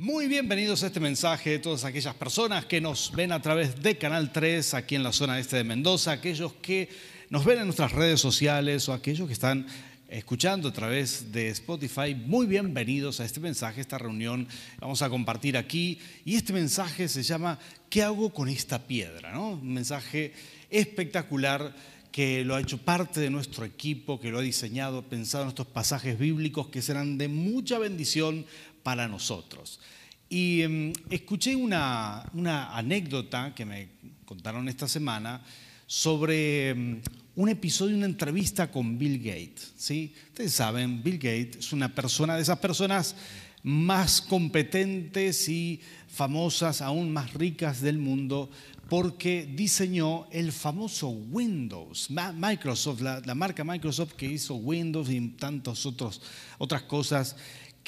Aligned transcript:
Muy 0.00 0.28
bienvenidos 0.28 0.84
a 0.84 0.86
este 0.86 1.00
mensaje, 1.00 1.58
todas 1.58 1.82
aquellas 1.82 2.14
personas 2.14 2.66
que 2.66 2.80
nos 2.80 3.10
ven 3.10 3.32
a 3.32 3.42
través 3.42 3.82
de 3.82 3.98
Canal 3.98 4.30
3 4.30 4.74
aquí 4.74 4.94
en 4.94 5.02
la 5.02 5.10
zona 5.10 5.40
este 5.40 5.56
de 5.56 5.64
Mendoza, 5.64 6.12
aquellos 6.12 6.52
que 6.62 6.88
nos 7.30 7.44
ven 7.44 7.58
en 7.58 7.64
nuestras 7.64 7.90
redes 7.90 8.20
sociales 8.20 8.88
o 8.88 8.92
aquellos 8.92 9.26
que 9.26 9.32
están 9.32 9.66
escuchando 10.08 10.68
a 10.68 10.72
través 10.72 11.32
de 11.32 11.48
Spotify. 11.48 12.14
Muy 12.14 12.46
bienvenidos 12.46 13.18
a 13.18 13.24
este 13.24 13.40
mensaje, 13.40 13.80
esta 13.80 13.98
reunión 13.98 14.46
vamos 14.78 15.02
a 15.02 15.10
compartir 15.10 15.56
aquí. 15.56 15.98
Y 16.24 16.36
este 16.36 16.52
mensaje 16.52 17.08
se 17.08 17.24
llama 17.24 17.58
¿Qué 17.90 18.04
hago 18.04 18.30
con 18.30 18.48
esta 18.48 18.78
piedra? 18.78 19.32
¿no? 19.32 19.54
Un 19.54 19.74
mensaje 19.74 20.32
espectacular 20.70 21.74
que 22.12 22.44
lo 22.44 22.54
ha 22.54 22.60
hecho 22.60 22.78
parte 22.78 23.20
de 23.20 23.30
nuestro 23.30 23.64
equipo, 23.64 24.18
que 24.18 24.30
lo 24.30 24.38
ha 24.38 24.42
diseñado, 24.42 25.02
pensado 25.02 25.44
en 25.44 25.50
estos 25.50 25.66
pasajes 25.66 26.18
bíblicos 26.18 26.68
que 26.68 26.82
serán 26.82 27.18
de 27.18 27.28
mucha 27.28 27.78
bendición 27.78 28.46
para 28.82 29.08
nosotros. 29.08 29.80
Y 30.28 30.62
em, 30.62 30.92
escuché 31.10 31.56
una, 31.56 32.24
una, 32.34 32.76
anécdota 32.76 33.54
que 33.54 33.64
me 33.64 33.88
contaron 34.24 34.68
esta 34.68 34.86
semana 34.86 35.42
sobre 35.86 36.70
em, 36.70 37.00
un 37.34 37.48
episodio, 37.48 37.96
una 37.96 38.06
entrevista 38.06 38.70
con 38.70 38.98
Bill 38.98 39.18
Gates. 39.18 39.72
¿sí? 39.76 40.12
Ustedes 40.28 40.52
saben, 40.52 41.02
Bill 41.02 41.16
Gates 41.16 41.56
es 41.56 41.72
una 41.72 41.94
persona 41.94 42.36
de 42.36 42.42
esas 42.42 42.58
personas 42.58 43.14
más 43.62 44.20
competentes 44.20 45.48
y 45.48 45.80
famosas, 46.08 46.82
aún 46.82 47.12
más 47.12 47.32
ricas 47.34 47.80
del 47.80 47.98
mundo, 47.98 48.50
porque 48.88 49.48
diseñó 49.54 50.26
el 50.30 50.52
famoso 50.52 51.08
Windows. 51.08 52.08
Microsoft, 52.10 53.00
la, 53.00 53.20
la 53.24 53.34
marca 53.34 53.64
Microsoft 53.64 54.12
que 54.12 54.26
hizo 54.26 54.54
Windows 54.56 55.10
y 55.10 55.20
tantas 55.30 55.84
otras 55.86 56.82
cosas 56.82 57.36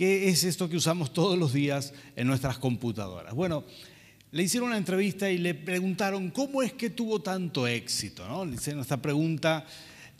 ¿Qué 0.01 0.31
es 0.31 0.45
esto 0.45 0.67
que 0.67 0.79
usamos 0.79 1.13
todos 1.13 1.39
los 1.39 1.53
días 1.53 1.93
en 2.17 2.27
nuestras 2.27 2.57
computadoras? 2.57 3.35
Bueno, 3.35 3.65
le 4.33 4.43
hicieron 4.43 4.71
una 4.71 4.79
entrevista 4.79 5.31
y 5.31 5.37
le 5.37 5.53
preguntaron 5.53 6.31
cómo 6.31 6.63
es 6.63 6.73
que 6.73 6.89
tuvo 6.89 7.21
tanto 7.21 7.67
éxito. 7.67 8.27
¿no? 8.27 8.47
Le 8.47 8.55
hicieron 8.55 8.81
esta 8.81 9.03
pregunta 9.03 9.67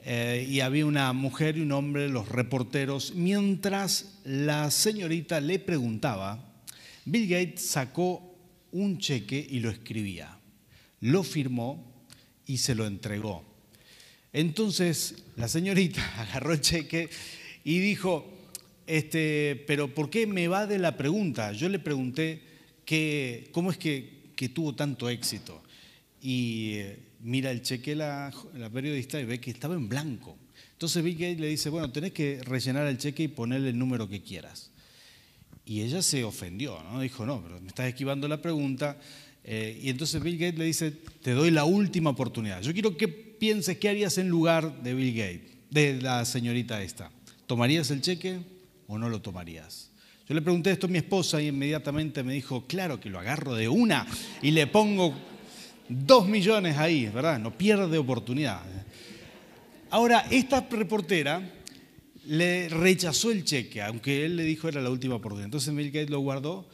eh, 0.05 0.47
y 0.47 0.61
había 0.61 0.85
una 0.85 1.11
mujer 1.15 1.57
y 1.57 1.63
un 1.63 1.73
hombre, 1.73 2.11
los 2.11 2.29
reporteros. 2.29 3.15
Mientras 3.15 4.19
la 4.25 4.71
señorita 4.71 5.41
le 5.41 5.59
preguntaba, 5.59 6.45
Bill 7.07 7.27
Gates 7.27 7.65
sacó 7.65 8.37
un 8.73 8.99
cheque 8.99 9.47
y 9.49 9.61
lo 9.61 9.71
escribía. 9.71 10.37
Lo 11.01 11.23
firmó 11.23 12.05
y 12.45 12.59
se 12.59 12.75
lo 12.75 12.87
entregó. 12.87 13.47
Entonces 14.35 15.25
la 15.37 15.49
señorita 15.49 16.03
agarró 16.21 16.53
el 16.53 16.61
cheque 16.61 17.09
y 17.65 17.79
dijo, 17.79 18.40
este, 18.91 19.63
pero 19.69 19.95
¿por 19.95 20.11
qué 20.11 20.27
me 20.27 20.49
va 20.49 20.67
de 20.67 20.81
la 20.81 20.97
pregunta? 20.97 21.53
Yo 21.53 21.69
le 21.69 21.79
pregunté 21.79 22.43
cómo 23.53 23.71
es 23.71 23.79
que, 23.79 24.19
tuvo 24.53 24.75
tanto 24.75 25.09
éxito. 25.09 25.63
Y 26.21 26.73
eh, 26.75 26.99
mira 27.21 27.53
el 27.53 27.63
cheque 27.63 27.95
la, 27.95 28.33
la 28.55 28.69
periodista 28.69 29.21
y 29.21 29.25
ve 29.25 29.41
que 29.41 29.53
estaba 29.53 29.75
en 29.75 29.89
blanco. 29.89 30.37
Entonces 30.73 31.05
Bill 31.05 31.15
Gates 31.15 31.39
le 31.39 31.47
dice, 31.47 31.69
bueno, 31.69 31.93
tenés 31.93 32.13
que 32.13 32.41
rellenar 32.43 32.89
el 32.89 32.99
cheque 32.99 33.23
y 33.23 33.29
ponerle 33.29 33.69
el 33.69 33.79
número 33.79 34.09
que 34.09 34.23
quieras. 34.23 34.73
Y 35.65 35.83
ella 35.83 36.03
se 36.03 36.25
ofendió, 36.25 36.83
¿no? 36.83 37.01
Dijo, 37.01 37.25
no, 37.25 37.41
pero 37.43 37.61
me 37.61 37.69
estás 37.69 37.87
esquivando 37.87 38.27
la 38.27 38.43
pregunta. 38.43 38.99
Eh, 39.45 39.79
y 39.83 39.91
entonces 39.91 40.21
Bill 40.21 40.37
Gates 40.37 40.59
le 40.59 40.65
dice, 40.65 40.91
te 41.23 41.31
doy 41.31 41.53
la 41.53 41.65
última 41.65 42.11
oportunidad. 42.11 42.61
Yo 42.61 42.73
quiero 42.73 42.97
que 42.97 43.07
pienses 43.07 43.79
qué 43.79 43.89
harías 43.89 44.19
en 44.19 44.29
lugar 44.29 44.83
de 44.83 44.95
Bill 44.95 45.15
Gates, 45.15 45.53
de 45.71 46.03
la 46.03 46.25
señorita 46.25 46.83
esta. 46.83 47.13
¿Tomarías 47.47 47.91
el 47.93 48.01
cheque? 48.01 48.41
O 48.91 48.99
no 48.99 49.09
lo 49.09 49.23
tomarías? 49.23 49.91
Yo 50.29 50.35
le 50.35 50.43
pregunté 50.43 50.71
esto 50.71 50.87
a 50.87 50.91
mi 50.91 50.99
esposa 50.99 51.41
y 51.41 51.49
inmediatamente 51.49 52.23
me 52.23 52.35
dijo, 52.35 52.65
claro 52.67 53.01
que 53.01 53.09
lo 53.09 53.19
agarro 53.19 53.55
de 53.55 53.69
una 53.69 54.07
y 54.43 54.51
le 54.51 54.67
pongo 54.67 55.15
dos 55.89 56.29
millones 56.29 56.77
ahí, 56.77 57.07
¿verdad? 57.07 57.39
No 57.39 57.57
pierde 57.57 57.99
oportunidad. 57.99 58.63
Ahora, 59.91 60.27
esta 60.31 60.67
reportera 60.71 61.43
le 62.27 62.69
rechazó 62.69 63.31
el 63.33 63.45
cheque, 63.45 63.83
aunque 63.83 64.25
él 64.25 64.37
le 64.37 64.45
dijo 64.45 64.69
era 64.69 64.81
la 64.81 64.91
última 64.91 65.17
oportunidad. 65.17 65.47
Entonces 65.47 65.75
Bill 65.75 65.91
Gates 65.91 66.11
lo 66.11 66.21
guardó 66.21 66.69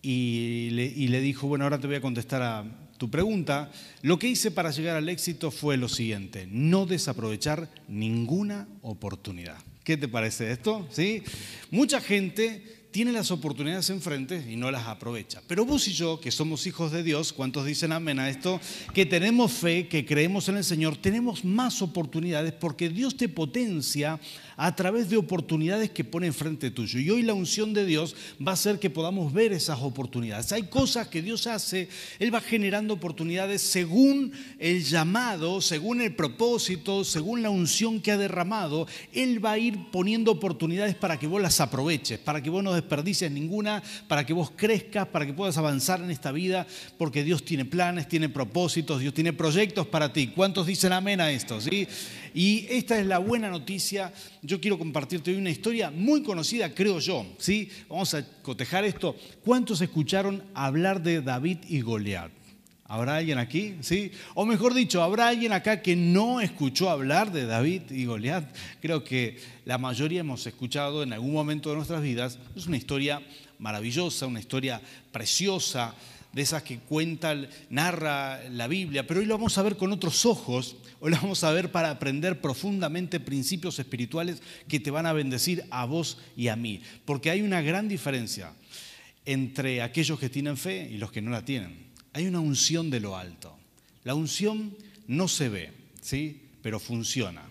y 0.00 0.70
le, 0.70 0.84
y 0.86 1.08
le 1.08 1.20
dijo, 1.20 1.46
bueno, 1.46 1.64
ahora 1.64 1.78
te 1.78 1.86
voy 1.86 1.96
a 1.96 2.00
contestar 2.00 2.42
a 2.42 2.64
tu 2.96 3.10
pregunta. 3.10 3.70
Lo 4.00 4.18
que 4.18 4.28
hice 4.28 4.50
para 4.50 4.70
llegar 4.70 4.96
al 4.96 5.10
éxito 5.10 5.50
fue 5.50 5.76
lo 5.76 5.90
siguiente, 5.90 6.46
no 6.50 6.86
desaprovechar 6.86 7.68
ninguna 7.88 8.66
oportunidad. 8.80 9.58
¿Qué 9.84 9.98
te 9.98 10.08
parece 10.08 10.50
esto? 10.50 10.88
¿Sí? 10.90 11.22
Mucha 11.70 12.00
gente 12.00 12.62
tiene 12.90 13.12
las 13.12 13.30
oportunidades 13.30 13.90
enfrente 13.90 14.42
y 14.48 14.56
no 14.56 14.70
las 14.70 14.86
aprovecha. 14.86 15.42
Pero 15.46 15.66
vos 15.66 15.86
y 15.88 15.92
yo, 15.92 16.20
que 16.20 16.30
somos 16.30 16.66
hijos 16.66 16.90
de 16.90 17.02
Dios, 17.02 17.32
¿cuántos 17.32 17.66
dicen 17.66 17.92
amén 17.92 18.18
a 18.18 18.30
esto? 18.30 18.60
Que 18.94 19.04
tenemos 19.04 19.52
fe, 19.52 19.88
que 19.88 20.06
creemos 20.06 20.48
en 20.48 20.56
el 20.56 20.64
Señor, 20.64 20.96
tenemos 20.96 21.44
más 21.44 21.82
oportunidades 21.82 22.52
porque 22.52 22.88
Dios 22.88 23.16
te 23.16 23.28
potencia 23.28 24.18
a 24.56 24.74
través 24.74 25.08
de 25.10 25.16
oportunidades 25.16 25.90
que 25.90 26.04
pone 26.04 26.26
enfrente 26.26 26.70
tuyo. 26.70 27.00
Y 27.00 27.10
hoy 27.10 27.22
la 27.22 27.34
unción 27.34 27.74
de 27.74 27.84
Dios 27.84 28.14
va 28.46 28.52
a 28.52 28.54
hacer 28.54 28.78
que 28.78 28.90
podamos 28.90 29.32
ver 29.32 29.52
esas 29.52 29.80
oportunidades. 29.80 30.52
Hay 30.52 30.64
cosas 30.64 31.08
que 31.08 31.22
Dios 31.22 31.46
hace, 31.46 31.88
Él 32.18 32.34
va 32.34 32.40
generando 32.40 32.94
oportunidades 32.94 33.62
según 33.62 34.32
el 34.58 34.84
llamado, 34.84 35.60
según 35.60 36.00
el 36.00 36.14
propósito, 36.14 37.04
según 37.04 37.42
la 37.42 37.50
unción 37.50 38.00
que 38.00 38.12
ha 38.12 38.18
derramado. 38.18 38.86
Él 39.12 39.44
va 39.44 39.52
a 39.52 39.58
ir 39.58 39.78
poniendo 39.90 40.30
oportunidades 40.30 40.94
para 40.94 41.18
que 41.18 41.26
vos 41.26 41.42
las 41.42 41.60
aproveches, 41.60 42.18
para 42.18 42.42
que 42.42 42.50
vos 42.50 42.62
no 42.62 42.72
desperdicies 42.72 43.30
ninguna, 43.30 43.82
para 44.08 44.24
que 44.24 44.32
vos 44.32 44.50
crezcas, 44.54 45.08
para 45.08 45.26
que 45.26 45.32
puedas 45.32 45.58
avanzar 45.58 46.00
en 46.00 46.10
esta 46.10 46.32
vida, 46.32 46.66
porque 46.98 47.24
Dios 47.24 47.44
tiene 47.44 47.64
planes, 47.64 48.08
tiene 48.08 48.28
propósitos, 48.28 49.00
Dios 49.00 49.14
tiene 49.14 49.32
proyectos 49.32 49.86
para 49.86 50.12
ti. 50.12 50.28
¿Cuántos 50.28 50.66
dicen 50.66 50.92
amén 50.92 51.20
a 51.20 51.30
esto? 51.30 51.60
¿sí? 51.60 51.86
Y 52.34 52.66
esta 52.68 52.98
es 52.98 53.06
la 53.06 53.18
buena 53.18 53.48
noticia. 53.48 54.12
Yo 54.42 54.60
quiero 54.60 54.76
compartirte 54.76 55.30
hoy 55.30 55.36
una 55.36 55.50
historia 55.50 55.92
muy 55.92 56.24
conocida, 56.24 56.74
creo 56.74 56.98
yo. 56.98 57.24
¿sí? 57.38 57.70
Vamos 57.88 58.12
a 58.14 58.26
cotejar 58.42 58.84
esto. 58.84 59.14
¿Cuántos 59.44 59.80
escucharon 59.80 60.42
hablar 60.52 61.00
de 61.00 61.22
David 61.22 61.58
y 61.68 61.80
Goliat? 61.80 62.32
¿Habrá 62.86 63.16
alguien 63.16 63.38
aquí? 63.38 63.76
¿Sí? 63.80 64.10
O 64.34 64.44
mejor 64.44 64.74
dicho, 64.74 65.02
¿habrá 65.02 65.28
alguien 65.28 65.52
acá 65.52 65.80
que 65.80 65.96
no 65.96 66.40
escuchó 66.40 66.90
hablar 66.90 67.32
de 67.32 67.46
David 67.46 67.82
y 67.90 68.04
Goliat? 68.04 68.52
Creo 68.82 69.04
que 69.04 69.38
la 69.64 69.78
mayoría 69.78 70.20
hemos 70.20 70.46
escuchado 70.46 71.02
en 71.02 71.12
algún 71.12 71.32
momento 71.32 71.70
de 71.70 71.76
nuestras 71.76 72.02
vidas. 72.02 72.38
Es 72.56 72.66
una 72.66 72.76
historia 72.76 73.22
maravillosa, 73.58 74.26
una 74.26 74.40
historia 74.40 74.82
preciosa, 75.12 75.94
de 76.34 76.42
esas 76.42 76.64
que 76.64 76.80
cuenta, 76.80 77.36
narra 77.70 78.42
la 78.50 78.66
Biblia, 78.66 79.06
pero 79.06 79.20
hoy 79.20 79.26
lo 79.26 79.36
vamos 79.36 79.56
a 79.56 79.62
ver 79.62 79.76
con 79.76 79.92
otros 79.92 80.26
ojos, 80.26 80.76
hoy 81.04 81.10
lo 81.10 81.18
vamos 81.18 81.44
a 81.44 81.52
ver 81.52 81.70
para 81.70 81.90
aprender 81.90 82.40
profundamente 82.40 83.20
principios 83.20 83.78
espirituales 83.78 84.40
que 84.66 84.80
te 84.80 84.90
van 84.90 85.04
a 85.04 85.12
bendecir 85.12 85.62
a 85.68 85.84
vos 85.84 86.16
y 86.34 86.48
a 86.48 86.56
mí, 86.56 86.80
porque 87.04 87.28
hay 87.28 87.42
una 87.42 87.60
gran 87.60 87.88
diferencia 87.88 88.54
entre 89.26 89.82
aquellos 89.82 90.18
que 90.18 90.30
tienen 90.30 90.56
fe 90.56 90.88
y 90.90 90.96
los 90.96 91.12
que 91.12 91.20
no 91.20 91.30
la 91.30 91.44
tienen. 91.44 91.88
Hay 92.14 92.26
una 92.26 92.40
unción 92.40 92.88
de 92.88 93.00
lo 93.00 93.18
alto. 93.18 93.54
La 94.02 94.14
unción 94.14 94.74
no 95.06 95.28
se 95.28 95.50
ve, 95.50 95.72
¿sí? 96.00 96.40
pero 96.62 96.80
funciona. 96.80 97.42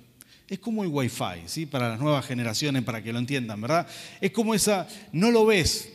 Es 0.47 0.57
como 0.57 0.83
el 0.83 0.89
wifi, 0.89 1.43
¿sí? 1.45 1.67
para 1.67 1.89
las 1.89 1.99
nuevas 1.99 2.25
generaciones, 2.25 2.81
para 2.81 3.03
que 3.03 3.13
lo 3.13 3.19
entiendan, 3.19 3.61
¿verdad? 3.61 3.85
Es 4.19 4.31
como 4.31 4.55
esa, 4.55 4.87
no 5.11 5.29
lo 5.29 5.45
ves, 5.45 5.93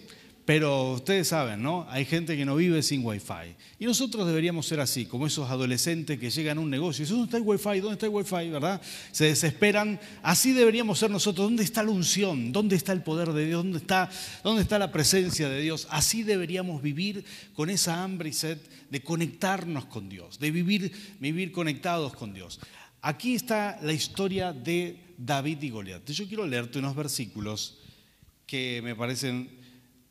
pero 0.48 0.92
ustedes 0.92 1.28
saben, 1.28 1.62
¿no? 1.62 1.86
Hay 1.90 2.06
gente 2.06 2.34
que 2.34 2.46
no 2.46 2.56
vive 2.56 2.82
sin 2.82 3.04
wifi. 3.04 3.54
Y 3.78 3.84
nosotros 3.84 4.26
deberíamos 4.26 4.64
ser 4.64 4.80
así, 4.80 5.04
como 5.04 5.26
esos 5.26 5.50
adolescentes 5.50 6.18
que 6.18 6.30
llegan 6.30 6.56
a 6.56 6.62
un 6.62 6.70
negocio 6.70 7.02
y 7.02 7.04
dicen, 7.04 7.18
¿dónde 7.18 7.26
está 7.26 7.36
el 7.36 7.42
wifi? 7.42 7.80
¿Dónde 7.80 7.92
está 7.92 8.06
el 8.06 8.12
wifi? 8.12 8.48
¿Verdad? 8.48 8.80
Se 9.12 9.26
desesperan. 9.26 10.00
Así 10.22 10.54
deberíamos 10.54 11.00
ser 11.00 11.10
nosotros. 11.10 11.48
¿Dónde 11.48 11.64
está 11.64 11.82
la 11.82 11.90
unción? 11.90 12.50
¿Dónde 12.50 12.76
está 12.76 12.94
el 12.94 13.02
poder 13.02 13.34
de 13.34 13.44
Dios? 13.44 13.62
¿Dónde 13.62 13.76
está, 13.76 14.08
dónde 14.42 14.62
está 14.62 14.78
la 14.78 14.90
presencia 14.90 15.50
de 15.50 15.60
Dios? 15.60 15.86
Así 15.90 16.22
deberíamos 16.22 16.80
vivir 16.80 17.26
con 17.52 17.68
esa 17.68 18.02
hambre 18.02 18.30
y 18.30 18.32
sed 18.32 18.56
de 18.88 19.02
conectarnos 19.02 19.84
con 19.84 20.08
Dios, 20.08 20.38
de 20.38 20.50
vivir, 20.50 20.90
vivir 21.20 21.52
conectados 21.52 22.14
con 22.14 22.32
Dios. 22.32 22.58
Aquí 23.02 23.34
está 23.34 23.78
la 23.82 23.92
historia 23.92 24.54
de 24.54 24.98
David 25.18 25.60
y 25.60 25.68
Goliat. 25.68 26.10
Yo 26.10 26.26
quiero 26.26 26.46
leerte 26.46 26.78
unos 26.78 26.96
versículos 26.96 27.76
que 28.46 28.80
me 28.82 28.96
parecen 28.96 29.57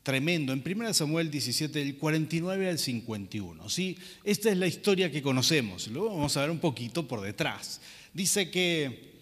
tremendo. 0.08 0.54
En 0.54 0.62
1 0.64 0.94
Samuel 0.94 1.30
17, 1.30 1.80
del 1.80 1.98
49 1.98 2.70
al 2.70 2.78
51. 2.78 3.68
¿sí? 3.68 3.98
Esta 4.24 4.50
es 4.50 4.56
la 4.56 4.66
historia 4.66 5.12
que 5.12 5.20
conocemos. 5.20 5.86
Luego 5.88 6.08
vamos 6.08 6.34
a 6.34 6.40
ver 6.40 6.50
un 6.50 6.60
poquito 6.60 7.06
por 7.06 7.20
detrás. 7.20 7.82
Dice 8.14 8.50
que 8.50 9.18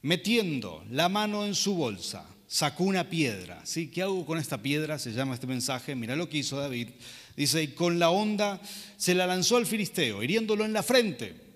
metiendo 0.00 0.82
la 0.90 1.10
mano 1.10 1.44
en 1.44 1.54
su 1.54 1.74
bolsa, 1.74 2.26
sacó 2.46 2.84
una 2.84 3.10
piedra. 3.10 3.60
¿sí? 3.66 3.88
¿Qué 3.88 4.00
hago 4.00 4.24
con 4.24 4.38
esta 4.38 4.62
piedra? 4.62 4.98
Se 4.98 5.12
llama 5.12 5.34
este 5.34 5.46
mensaje. 5.46 5.94
Mira 5.94 6.16
lo 6.16 6.30
que 6.30 6.38
hizo 6.38 6.56
David. 6.56 6.88
Dice, 7.36 7.62
y 7.62 7.68
con 7.68 7.98
la 7.98 8.08
onda 8.08 8.62
se 8.96 9.14
la 9.14 9.26
lanzó 9.26 9.58
al 9.58 9.66
filisteo, 9.66 10.22
hiriéndolo 10.22 10.64
en 10.64 10.72
la 10.72 10.82
frente. 10.82 11.49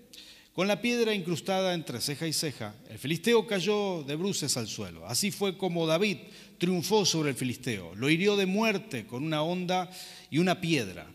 Con 0.55 0.69
la 0.69 0.81
piedra 0.81 1.13
incrustada 1.13 1.73
entre 1.73 1.99
ceja 1.99 2.25
y 2.27 2.31
ceja, 2.31 2.75
el 2.89 2.97
filisteo 2.97 3.45
cayó 3.45 4.03
de 4.03 4.15
bruces 4.15 4.55
al 4.55 4.67
suelo. 4.67 5.05
Así 5.05 5.29
fue 5.29 5.57
como 5.57 5.85
David 5.85 6.17
triunfó 6.57 7.05
sobre 7.05 7.31
el 7.31 7.35
filisteo. 7.35 7.93
Lo 7.95 8.09
hirió 8.09 8.37
de 8.37 8.45
muerte 8.45 9.05
con 9.05 9.25
una 9.25 9.43
honda 9.43 9.89
y 10.29 10.37
una 10.37 10.61
piedra, 10.61 11.11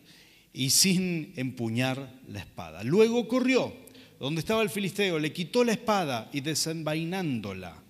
y 0.52 0.68
sin 0.68 1.32
empuñar 1.36 2.20
la 2.28 2.40
espada. 2.40 2.84
Luego 2.84 3.28
corrió 3.28 3.72
donde 4.18 4.40
estaba 4.40 4.60
el 4.60 4.68
filisteo, 4.68 5.18
le 5.18 5.32
quitó 5.32 5.64
la 5.64 5.72
espada 5.72 6.28
y 6.34 6.42
desenvainándola, 6.42 7.82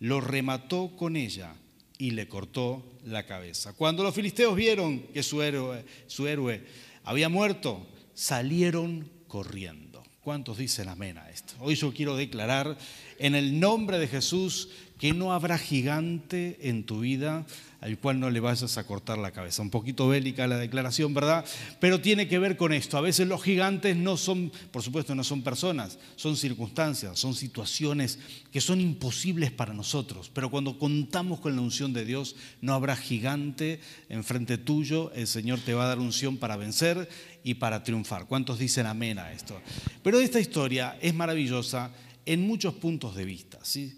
lo 0.00 0.20
remató 0.20 0.94
con 0.94 1.16
ella 1.16 1.54
y 1.96 2.10
le 2.10 2.28
cortó 2.28 2.84
la 3.06 3.24
cabeza. 3.24 3.72
Cuando 3.72 4.02
los 4.02 4.14
filisteos 4.14 4.54
vieron 4.54 5.04
que 5.14 5.22
su 5.22 5.40
héroe, 5.40 5.86
su 6.06 6.26
héroe 6.28 6.66
había 7.02 7.30
muerto, 7.30 7.86
salieron 8.12 9.10
corriendo. 9.26 9.87
¿Cuántos 10.28 10.58
dicen 10.58 10.90
amén 10.90 11.16
a 11.16 11.30
esto? 11.30 11.54
Hoy 11.58 11.74
yo 11.74 11.94
quiero 11.94 12.14
declarar 12.14 12.76
en 13.18 13.34
el 13.34 13.58
nombre 13.58 13.98
de 13.98 14.08
Jesús 14.08 14.68
que 14.98 15.14
no 15.14 15.32
habrá 15.32 15.56
gigante 15.56 16.58
en 16.68 16.84
tu 16.84 17.00
vida 17.00 17.46
al 17.80 17.98
cual 17.98 18.18
no 18.18 18.28
le 18.30 18.40
vayas 18.40 18.76
a 18.76 18.84
cortar 18.84 19.18
la 19.18 19.30
cabeza. 19.30 19.62
Un 19.62 19.70
poquito 19.70 20.08
bélica 20.08 20.46
la 20.46 20.56
declaración, 20.56 21.14
¿verdad? 21.14 21.44
Pero 21.78 22.00
tiene 22.00 22.26
que 22.26 22.38
ver 22.38 22.56
con 22.56 22.72
esto. 22.72 22.98
A 22.98 23.00
veces 23.00 23.28
los 23.28 23.42
gigantes 23.42 23.96
no 23.96 24.16
son, 24.16 24.50
por 24.72 24.82
supuesto, 24.82 25.14
no 25.14 25.22
son 25.22 25.42
personas, 25.42 25.98
son 26.16 26.36
circunstancias, 26.36 27.18
son 27.18 27.34
situaciones 27.34 28.18
que 28.50 28.60
son 28.60 28.80
imposibles 28.80 29.52
para 29.52 29.74
nosotros. 29.74 30.30
Pero 30.34 30.50
cuando 30.50 30.78
contamos 30.78 31.40
con 31.40 31.54
la 31.54 31.62
unción 31.62 31.92
de 31.92 32.04
Dios, 32.04 32.34
no 32.60 32.74
habrá 32.74 32.96
gigante 32.96 33.80
enfrente 34.08 34.58
tuyo. 34.58 35.12
El 35.12 35.26
Señor 35.26 35.60
te 35.60 35.74
va 35.74 35.84
a 35.84 35.88
dar 35.88 36.00
unción 36.00 36.36
para 36.36 36.56
vencer 36.56 37.08
y 37.44 37.54
para 37.54 37.84
triunfar. 37.84 38.26
¿Cuántos 38.26 38.58
dicen 38.58 38.86
amén 38.86 39.18
a 39.18 39.32
esto? 39.32 39.60
Pero 40.02 40.18
esta 40.18 40.40
historia 40.40 40.98
es 41.00 41.14
maravillosa 41.14 41.92
en 42.26 42.46
muchos 42.46 42.74
puntos 42.74 43.14
de 43.14 43.24
vista. 43.24 43.58
¿sí? 43.62 43.96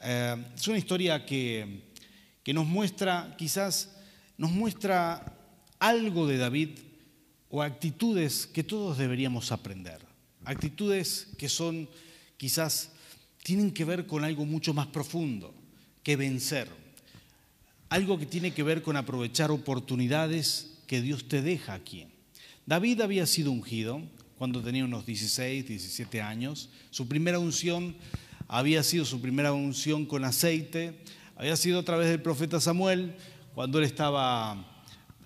Eh, 0.00 0.36
es 0.54 0.68
una 0.68 0.78
historia 0.78 1.24
que, 1.24 1.87
que 2.48 2.54
nos 2.54 2.66
muestra, 2.66 3.34
quizás 3.36 3.90
nos 4.38 4.50
muestra 4.50 5.36
algo 5.78 6.26
de 6.26 6.38
David 6.38 6.78
o 7.50 7.60
actitudes 7.60 8.46
que 8.46 8.64
todos 8.64 8.96
deberíamos 8.96 9.52
aprender. 9.52 10.00
Actitudes 10.46 11.28
que 11.36 11.50
son 11.50 11.90
quizás 12.38 12.88
tienen 13.42 13.70
que 13.70 13.84
ver 13.84 14.06
con 14.06 14.24
algo 14.24 14.46
mucho 14.46 14.72
más 14.72 14.86
profundo 14.86 15.52
que 16.02 16.16
vencer. 16.16 16.70
Algo 17.90 18.18
que 18.18 18.24
tiene 18.24 18.54
que 18.54 18.62
ver 18.62 18.80
con 18.80 18.96
aprovechar 18.96 19.50
oportunidades 19.50 20.78
que 20.86 21.02
Dios 21.02 21.28
te 21.28 21.42
deja 21.42 21.74
aquí. 21.74 22.06
David 22.64 23.02
había 23.02 23.26
sido 23.26 23.52
ungido 23.52 24.00
cuando 24.38 24.62
tenía 24.62 24.86
unos 24.86 25.04
16, 25.04 25.68
17 25.68 26.22
años. 26.22 26.70
Su 26.88 27.06
primera 27.08 27.38
unción 27.38 27.94
había 28.46 28.82
sido 28.82 29.04
su 29.04 29.20
primera 29.20 29.52
unción 29.52 30.06
con 30.06 30.24
aceite. 30.24 30.96
Había 31.38 31.56
sido 31.56 31.78
a 31.78 31.84
través 31.84 32.08
del 32.08 32.20
profeta 32.20 32.60
Samuel 32.60 33.14
cuando 33.54 33.78
él 33.78 33.84
estaba 33.84 34.56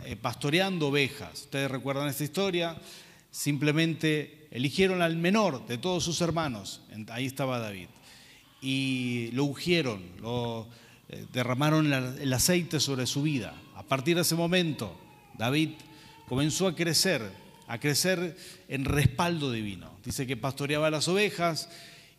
eh, 0.05 0.15
pastoreando 0.15 0.89
ovejas. 0.89 1.45
Ustedes 1.45 1.71
recuerdan 1.71 2.07
esta 2.07 2.23
historia. 2.23 2.77
Simplemente 3.31 4.47
eligieron 4.51 5.01
al 5.01 5.17
menor 5.17 5.67
de 5.67 5.79
todos 5.79 6.05
sus 6.05 6.21
hermanos. 6.21 6.83
Ahí 7.09 7.25
estaba 7.25 7.59
David. 7.59 7.89
Y 8.61 9.31
lo 9.33 9.45
ungieron, 9.45 10.03
lo 10.21 10.69
eh, 11.09 11.25
derramaron 11.33 11.91
el 11.91 12.33
aceite 12.35 12.79
sobre 12.79 13.07
su 13.07 13.23
vida. 13.23 13.55
A 13.75 13.83
partir 13.83 14.17
de 14.17 14.21
ese 14.21 14.35
momento, 14.35 14.95
David 15.39 15.71
comenzó 16.29 16.67
a 16.67 16.77
crecer, 16.77 17.23
a 17.69 17.81
crecer 17.81 18.37
en 18.69 18.85
respaldo 18.85 19.51
divino. 19.51 19.93
Dice 20.05 20.27
que 20.27 20.37
pastoreaba 20.37 20.91
las 20.91 21.09
ovejas 21.09 21.71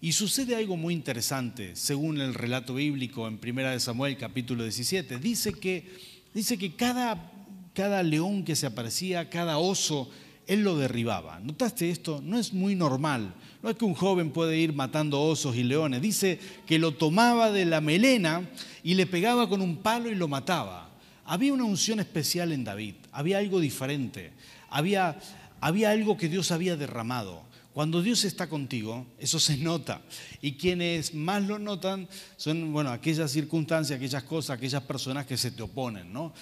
y 0.03 0.11
sucede 0.11 0.57
algo 0.57 0.75
muy 0.75 0.94
interesante, 0.94 1.77
según 1.77 2.19
el 2.19 2.33
relato 2.33 2.73
bíblico 2.73 3.25
en 3.25 3.39
1 3.41 3.79
Samuel 3.79 4.17
capítulo 4.17 4.63
17. 4.63 5.17
Dice 5.17 5.53
que, 5.53 5.89
dice 6.33 6.57
que 6.57 6.75
cada, 6.75 7.31
cada 7.73 8.03
león 8.03 8.44
que 8.44 8.57
se 8.57 8.65
aparecía, 8.65 9.29
cada 9.29 9.59
oso, 9.59 10.09
él 10.45 10.61
lo 10.61 10.77
derribaba. 10.77 11.39
¿Notaste 11.39 11.89
esto? 11.89 12.19
No 12.21 12.38
es 12.38 12.51
muy 12.51 12.75
normal. 12.75 13.33
No 13.61 13.69
es 13.69 13.77
que 13.77 13.85
un 13.85 13.94
joven 13.94 14.31
puede 14.31 14.57
ir 14.57 14.73
matando 14.73 15.21
osos 15.21 15.55
y 15.55 15.63
leones. 15.63 16.01
Dice 16.01 16.38
que 16.67 16.79
lo 16.79 16.95
tomaba 16.95 17.49
de 17.49 17.63
la 17.63 17.79
melena 17.79 18.49
y 18.83 18.95
le 18.95 19.06
pegaba 19.06 19.47
con 19.47 19.61
un 19.61 19.77
palo 19.77 20.11
y 20.11 20.15
lo 20.15 20.27
mataba. 20.27 20.89
Había 21.23 21.53
una 21.53 21.63
unción 21.63 22.01
especial 22.01 22.51
en 22.51 22.65
David, 22.65 22.95
había 23.13 23.38
algo 23.38 23.61
diferente, 23.61 24.33
había, 24.69 25.17
había 25.61 25.91
algo 25.91 26.17
que 26.17 26.27
Dios 26.27 26.51
había 26.51 26.75
derramado. 26.75 27.52
Cuando 27.73 28.03
Dios 28.03 28.23
está 28.23 28.47
contigo, 28.47 29.07
eso 29.17 29.39
se 29.39 29.57
nota. 29.57 30.01
Y 30.41 30.53
quienes 30.53 31.13
más 31.13 31.41
lo 31.43 31.57
notan 31.57 32.07
son, 32.37 32.71
bueno, 32.71 32.91
aquellas 32.91 33.31
circunstancias, 33.31 33.97
aquellas 33.97 34.23
cosas, 34.23 34.57
aquellas 34.57 34.83
personas 34.83 35.25
que 35.25 35.37
se 35.37 35.51
te 35.51 35.63
oponen, 35.63 36.13
¿no? 36.13 36.33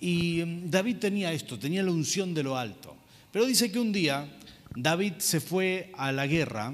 Y 0.00 0.42
mm, 0.42 0.70
David 0.70 0.96
tenía 0.96 1.32
esto, 1.32 1.58
tenía 1.58 1.82
la 1.82 1.90
unción 1.90 2.32
de 2.32 2.42
lo 2.42 2.56
alto. 2.56 2.96
Pero 3.30 3.44
dice 3.44 3.70
que 3.70 3.78
un 3.78 3.92
día 3.92 4.26
David 4.74 5.14
se 5.18 5.40
fue 5.40 5.92
a 5.96 6.12
la 6.12 6.26
guerra 6.26 6.72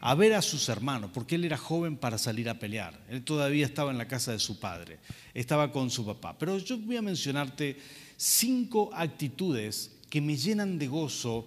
a 0.00 0.14
ver 0.14 0.34
a 0.34 0.42
sus 0.42 0.68
hermanos, 0.68 1.10
porque 1.14 1.36
él 1.36 1.44
era 1.44 1.56
joven 1.56 1.96
para 1.96 2.18
salir 2.18 2.48
a 2.48 2.58
pelear. 2.58 3.00
Él 3.08 3.22
todavía 3.24 3.64
estaba 3.64 3.90
en 3.90 3.98
la 3.98 4.08
casa 4.08 4.32
de 4.32 4.38
su 4.38 4.58
padre, 4.58 4.98
estaba 5.32 5.72
con 5.72 5.90
su 5.90 6.04
papá. 6.04 6.36
Pero 6.38 6.58
yo 6.58 6.76
voy 6.76 6.96
a 6.96 7.02
mencionarte 7.02 7.78
cinco 8.16 8.90
actitudes 8.92 9.92
que 10.10 10.20
me 10.20 10.36
llenan 10.36 10.78
de 10.78 10.88
gozo 10.88 11.46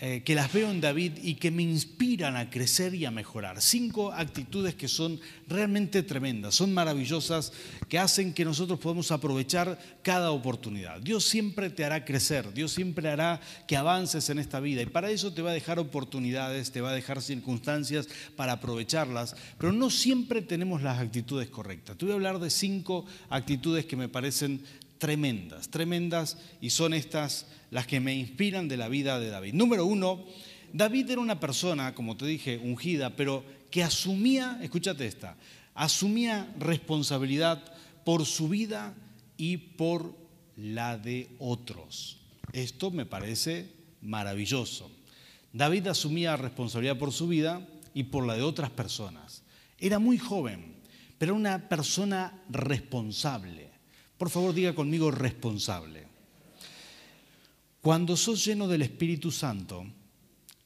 eh, 0.00 0.22
que 0.24 0.36
las 0.36 0.52
veo 0.52 0.70
en 0.70 0.80
David 0.80 1.14
y 1.24 1.34
que 1.34 1.50
me 1.50 1.64
inspiran 1.64 2.36
a 2.36 2.50
crecer 2.50 2.94
y 2.94 3.04
a 3.04 3.10
mejorar. 3.10 3.60
Cinco 3.60 4.12
actitudes 4.12 4.76
que 4.76 4.86
son 4.86 5.18
realmente 5.48 6.04
tremendas, 6.04 6.54
son 6.54 6.72
maravillosas, 6.72 7.52
que 7.88 7.98
hacen 7.98 8.32
que 8.32 8.44
nosotros 8.44 8.78
podamos 8.78 9.10
aprovechar 9.10 9.76
cada 10.02 10.30
oportunidad. 10.30 11.00
Dios 11.00 11.24
siempre 11.24 11.68
te 11.68 11.84
hará 11.84 12.04
crecer, 12.04 12.52
Dios 12.52 12.70
siempre 12.70 13.08
hará 13.08 13.40
que 13.66 13.76
avances 13.76 14.30
en 14.30 14.38
esta 14.38 14.60
vida 14.60 14.82
y 14.82 14.86
para 14.86 15.10
eso 15.10 15.34
te 15.34 15.42
va 15.42 15.50
a 15.50 15.54
dejar 15.54 15.80
oportunidades, 15.80 16.70
te 16.70 16.80
va 16.80 16.90
a 16.90 16.94
dejar 16.94 17.20
circunstancias 17.20 18.08
para 18.36 18.52
aprovecharlas, 18.52 19.34
pero 19.58 19.72
no 19.72 19.90
siempre 19.90 20.42
tenemos 20.42 20.80
las 20.80 21.00
actitudes 21.00 21.48
correctas. 21.48 21.98
Te 21.98 22.04
voy 22.04 22.12
a 22.12 22.16
hablar 22.16 22.38
de 22.38 22.50
cinco 22.50 23.04
actitudes 23.30 23.84
que 23.84 23.96
me 23.96 24.08
parecen 24.08 24.62
tremendas, 24.98 25.68
tremendas, 25.68 26.38
y 26.60 26.70
son 26.70 26.94
estas 26.94 27.46
las 27.70 27.86
que 27.86 28.00
me 28.00 28.14
inspiran 28.14 28.68
de 28.68 28.76
la 28.76 28.88
vida 28.88 29.18
de 29.18 29.30
David. 29.30 29.54
Número 29.54 29.84
uno, 29.84 30.24
David 30.72 31.10
era 31.10 31.20
una 31.20 31.40
persona, 31.40 31.94
como 31.94 32.16
te 32.16 32.26
dije, 32.26 32.58
ungida, 32.58 33.16
pero 33.16 33.44
que 33.70 33.82
asumía, 33.82 34.58
escúchate 34.62 35.06
esta, 35.06 35.36
asumía 35.74 36.52
responsabilidad 36.58 37.62
por 38.04 38.26
su 38.26 38.48
vida 38.48 38.94
y 39.36 39.56
por 39.56 40.14
la 40.56 40.98
de 40.98 41.28
otros. 41.38 42.18
Esto 42.52 42.90
me 42.90 43.06
parece 43.06 43.70
maravilloso. 44.00 44.90
David 45.52 45.88
asumía 45.88 46.36
responsabilidad 46.36 46.98
por 46.98 47.12
su 47.12 47.28
vida 47.28 47.66
y 47.94 48.04
por 48.04 48.26
la 48.26 48.34
de 48.34 48.42
otras 48.42 48.70
personas. 48.70 49.42
Era 49.78 49.98
muy 49.98 50.18
joven, 50.18 50.76
pero 51.18 51.34
una 51.34 51.68
persona 51.68 52.42
responsable. 52.48 53.67
Por 54.18 54.30
favor, 54.30 54.52
diga 54.52 54.74
conmigo 54.74 55.10
responsable. 55.10 56.06
Cuando 57.80 58.16
sos 58.16 58.44
lleno 58.44 58.66
del 58.66 58.82
Espíritu 58.82 59.30
Santo, 59.30 59.86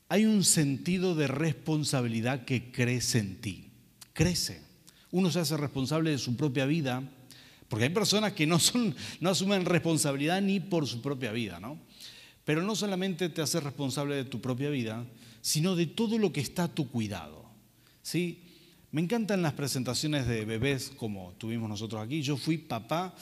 hay 0.08 0.24
un 0.24 0.42
sentido 0.42 1.14
de 1.14 1.26
responsabilidad 1.26 2.44
que 2.44 2.72
crece 2.72 3.18
en 3.18 3.40
ti. 3.40 3.70
Crece. 4.12 4.62
Uno 5.10 5.30
se 5.30 5.40
hace 5.40 5.56
responsable 5.56 6.10
de 6.10 6.18
su 6.18 6.34
propia 6.36 6.64
vida, 6.64 7.02
porque 7.68 7.84
hay 7.84 7.90
personas 7.90 8.32
que 8.32 8.46
no, 8.46 8.58
son, 8.58 8.94
no 9.20 9.30
asumen 9.30 9.66
responsabilidad 9.66 10.40
ni 10.40 10.58
por 10.60 10.86
su 10.86 11.00
propia 11.00 11.32
vida, 11.32 11.60
¿no? 11.60 11.78
Pero 12.44 12.62
no 12.62 12.74
solamente 12.74 13.28
te 13.28 13.42
haces 13.42 13.62
responsable 13.62 14.16
de 14.16 14.24
tu 14.24 14.40
propia 14.40 14.70
vida, 14.70 15.06
sino 15.42 15.76
de 15.76 15.86
todo 15.86 16.18
lo 16.18 16.32
que 16.32 16.40
está 16.40 16.64
a 16.64 16.74
tu 16.74 16.90
cuidado. 16.90 17.44
¿sí? 18.02 18.42
Me 18.90 19.00
encantan 19.00 19.42
las 19.42 19.52
presentaciones 19.52 20.26
de 20.26 20.44
bebés 20.44 20.92
como 20.96 21.34
tuvimos 21.38 21.68
nosotros 21.68 22.02
aquí. 22.02 22.22
Yo 22.22 22.36
fui 22.36 22.58
papá 22.58 23.14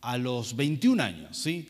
a 0.00 0.18
los 0.18 0.56
21 0.56 1.02
años, 1.02 1.36
¿sí? 1.36 1.68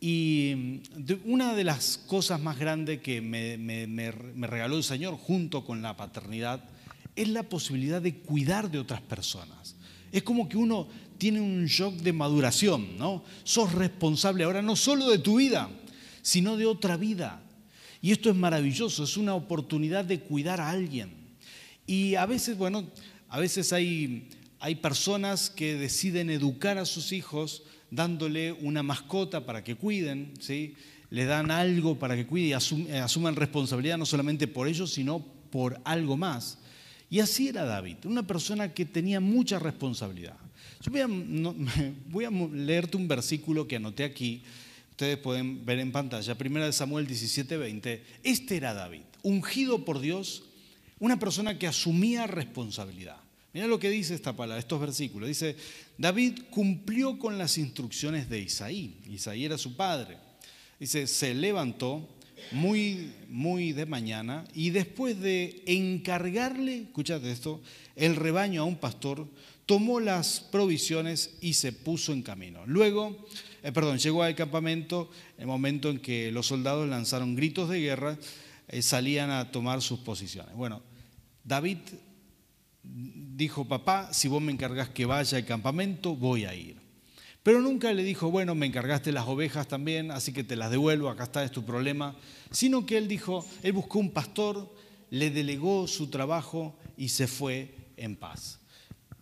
Y 0.00 0.80
una 1.24 1.54
de 1.54 1.64
las 1.64 1.98
cosas 1.98 2.40
más 2.40 2.58
grandes 2.58 3.00
que 3.00 3.20
me, 3.20 4.12
regaló 4.46 4.76
el 4.76 4.84
Señor 4.84 5.16
junto 5.16 5.64
con 5.64 5.82
la 5.82 5.96
paternidad 5.96 6.64
es 7.16 7.28
la 7.28 7.42
posibilidad 7.42 8.00
de 8.00 8.14
cuidar 8.14 8.70
de 8.70 8.78
otras 8.78 9.00
personas. 9.00 9.74
Es 10.12 10.22
como 10.22 10.48
que 10.48 10.56
uno 10.56 10.86
tiene 11.18 11.40
un 11.40 11.66
shock 11.66 11.96
de 11.96 12.12
maduración, 12.12 12.96
¿no? 12.96 13.24
Sos 13.42 13.72
responsable 13.72 14.44
ahora 14.44 14.62
no 14.62 14.76
solo 14.76 15.10
de 15.10 15.18
tu 15.18 15.38
vida, 15.38 15.68
sino 16.22 16.56
de 16.56 16.66
otra 16.66 16.96
vida. 16.96 17.42
Y 18.00 18.12
esto 18.12 18.30
es 18.30 18.36
maravilloso, 18.36 19.02
es 19.02 19.16
una 19.16 19.34
oportunidad 19.34 20.04
de 20.04 20.20
cuidar 20.20 20.60
a 20.60 20.70
alguien. 20.70 21.10
Y 21.88 22.14
a 22.14 22.24
veces, 22.24 22.56
bueno, 22.56 22.86
a 23.28 23.40
veces 23.40 23.72
hay 23.72 24.28
hay 24.60 24.76
personas 24.76 25.50
que 25.50 25.74
deciden 25.74 26.30
educar 26.30 26.78
a 26.78 26.84
sus 26.84 27.12
hijos 27.12 27.62
dándole 27.90 28.52
una 28.52 28.82
mascota 28.82 29.46
para 29.46 29.64
que 29.64 29.76
cuiden, 29.76 30.34
¿sí? 30.40 30.74
le 31.10 31.24
dan 31.24 31.50
algo 31.50 31.98
para 31.98 32.16
que 32.16 32.26
cuide 32.26 32.48
y 32.48 32.52
asuman 32.52 33.36
responsabilidad 33.36 33.96
no 33.96 34.06
solamente 34.06 34.46
por 34.46 34.68
ellos, 34.68 34.92
sino 34.92 35.24
por 35.50 35.80
algo 35.84 36.16
más. 36.16 36.58
Y 37.10 37.20
así 37.20 37.48
era 37.48 37.64
David, 37.64 37.96
una 38.04 38.26
persona 38.26 38.74
que 38.74 38.84
tenía 38.84 39.20
mucha 39.20 39.58
responsabilidad. 39.58 40.36
Yo 40.82 40.90
voy 40.90 41.00
a, 41.00 41.06
voy 42.08 42.24
a 42.24 42.30
leerte 42.30 42.96
un 42.96 43.08
versículo 43.08 43.66
que 43.66 43.76
anoté 43.76 44.04
aquí, 44.04 44.42
ustedes 44.90 45.16
pueden 45.16 45.64
ver 45.64 45.78
en 45.78 45.92
pantalla, 45.92 46.36
1 46.38 46.72
Samuel 46.72 47.06
17, 47.06 47.56
20. 47.56 48.04
Este 48.22 48.56
era 48.56 48.74
David, 48.74 49.02
ungido 49.22 49.84
por 49.84 50.00
Dios, 50.00 50.44
una 50.98 51.18
persona 51.18 51.58
que 51.58 51.66
asumía 51.66 52.26
responsabilidad. 52.26 53.16
Mira 53.52 53.66
lo 53.66 53.78
que 53.78 53.90
dice 53.90 54.14
esta 54.14 54.34
palabra, 54.34 54.58
estos 54.58 54.80
versículos. 54.80 55.28
Dice, 55.28 55.56
David 55.96 56.40
cumplió 56.50 57.18
con 57.18 57.38
las 57.38 57.56
instrucciones 57.58 58.28
de 58.28 58.40
Isaí. 58.40 59.00
Isaí 59.08 59.44
era 59.44 59.56
su 59.56 59.74
padre. 59.74 60.18
Dice, 60.78 61.06
se 61.06 61.34
levantó 61.34 62.06
muy, 62.52 63.12
muy 63.28 63.72
de 63.72 63.86
mañana 63.86 64.44
y 64.54 64.70
después 64.70 65.18
de 65.20 65.62
encargarle, 65.66 66.82
escúchate 66.82 67.30
esto, 67.30 67.60
el 67.96 68.16
rebaño 68.16 68.62
a 68.62 68.64
un 68.64 68.76
pastor, 68.76 69.26
tomó 69.66 70.00
las 70.00 70.40
provisiones 70.40 71.36
y 71.40 71.54
se 71.54 71.72
puso 71.72 72.12
en 72.12 72.22
camino. 72.22 72.64
Luego, 72.66 73.26
eh, 73.62 73.72
perdón, 73.72 73.98
llegó 73.98 74.22
al 74.22 74.34
campamento 74.34 75.10
en 75.36 75.42
el 75.42 75.46
momento 75.46 75.90
en 75.90 75.98
que 75.98 76.32
los 76.32 76.46
soldados 76.46 76.88
lanzaron 76.88 77.34
gritos 77.34 77.68
de 77.68 77.80
guerra, 77.80 78.18
eh, 78.68 78.82
salían 78.82 79.30
a 79.30 79.50
tomar 79.50 79.82
sus 79.82 79.98
posiciones. 80.00 80.54
Bueno, 80.54 80.82
David 81.44 81.78
dijo, 82.94 83.66
papá, 83.66 84.12
si 84.12 84.28
vos 84.28 84.42
me 84.42 84.52
encargas 84.52 84.88
que 84.88 85.06
vaya 85.06 85.38
al 85.38 85.44
campamento, 85.44 86.16
voy 86.16 86.44
a 86.44 86.54
ir. 86.54 86.76
Pero 87.42 87.60
nunca 87.60 87.92
le 87.92 88.02
dijo, 88.02 88.30
bueno, 88.30 88.54
me 88.54 88.66
encargaste 88.66 89.12
las 89.12 89.26
ovejas 89.26 89.68
también, 89.68 90.10
así 90.10 90.32
que 90.32 90.44
te 90.44 90.56
las 90.56 90.70
devuelvo, 90.70 91.08
acá 91.08 91.24
está, 91.24 91.44
es 91.44 91.52
tu 91.52 91.64
problema. 91.64 92.16
Sino 92.50 92.84
que 92.84 92.98
él 92.98 93.08
dijo, 93.08 93.46
él 93.62 93.72
buscó 93.72 94.00
un 94.00 94.10
pastor, 94.10 94.74
le 95.10 95.30
delegó 95.30 95.86
su 95.86 96.08
trabajo 96.08 96.76
y 96.96 97.08
se 97.08 97.26
fue 97.26 97.74
en 97.96 98.16
paz. 98.16 98.58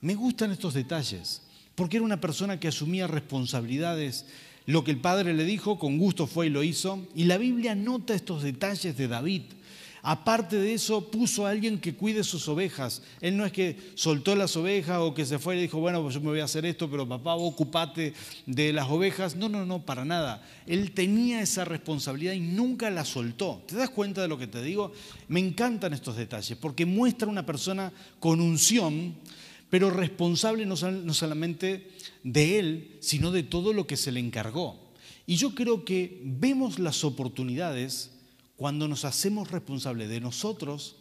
Me 0.00 0.14
gustan 0.14 0.50
estos 0.50 0.74
detalles, 0.74 1.42
porque 1.74 1.98
era 1.98 2.04
una 2.04 2.20
persona 2.20 2.58
que 2.58 2.68
asumía 2.68 3.06
responsabilidades. 3.06 4.26
Lo 4.64 4.82
que 4.82 4.90
el 4.90 5.00
padre 5.00 5.34
le 5.34 5.44
dijo, 5.44 5.78
con 5.78 5.98
gusto 5.98 6.26
fue 6.26 6.46
y 6.46 6.50
lo 6.50 6.62
hizo. 6.62 7.06
Y 7.14 7.24
la 7.24 7.38
Biblia 7.38 7.74
nota 7.74 8.14
estos 8.14 8.42
detalles 8.42 8.96
de 8.96 9.08
David. 9.08 9.42
Aparte 10.08 10.54
de 10.54 10.72
eso, 10.72 11.10
puso 11.10 11.46
a 11.46 11.50
alguien 11.50 11.80
que 11.80 11.96
cuide 11.96 12.22
sus 12.22 12.46
ovejas. 12.46 13.02
Él 13.20 13.36
no 13.36 13.44
es 13.44 13.50
que 13.50 13.76
soltó 13.96 14.36
las 14.36 14.56
ovejas 14.56 14.98
o 15.00 15.12
que 15.12 15.26
se 15.26 15.40
fue 15.40 15.56
y 15.56 15.62
dijo, 15.62 15.80
bueno, 15.80 16.00
pues 16.00 16.14
yo 16.14 16.20
me 16.20 16.28
voy 16.28 16.38
a 16.38 16.44
hacer 16.44 16.64
esto, 16.64 16.88
pero 16.88 17.08
papá, 17.08 17.34
vos 17.34 17.52
ocupate 17.52 18.14
de 18.46 18.72
las 18.72 18.88
ovejas. 18.88 19.34
No, 19.34 19.48
no, 19.48 19.66
no, 19.66 19.84
para 19.84 20.04
nada. 20.04 20.48
Él 20.64 20.92
tenía 20.92 21.40
esa 21.40 21.64
responsabilidad 21.64 22.34
y 22.34 22.38
nunca 22.38 22.88
la 22.88 23.04
soltó. 23.04 23.64
¿Te 23.66 23.74
das 23.74 23.90
cuenta 23.90 24.22
de 24.22 24.28
lo 24.28 24.38
que 24.38 24.46
te 24.46 24.62
digo? 24.62 24.92
Me 25.26 25.40
encantan 25.40 25.92
estos 25.92 26.16
detalles 26.16 26.56
porque 26.56 26.86
muestra 26.86 27.26
una 27.26 27.44
persona 27.44 27.92
con 28.20 28.40
unción, 28.40 29.16
pero 29.70 29.90
responsable 29.90 30.66
no 30.66 30.76
solamente 30.76 31.90
de 32.22 32.60
él, 32.60 32.96
sino 33.00 33.32
de 33.32 33.42
todo 33.42 33.72
lo 33.72 33.88
que 33.88 33.96
se 33.96 34.12
le 34.12 34.20
encargó. 34.20 34.86
Y 35.26 35.34
yo 35.34 35.52
creo 35.52 35.84
que 35.84 36.20
vemos 36.22 36.78
las 36.78 37.02
oportunidades 37.02 38.12
cuando 38.56 38.88
nos 38.88 39.04
hacemos 39.04 39.50
responsables 39.50 40.08
de 40.08 40.20
nosotros 40.20 40.96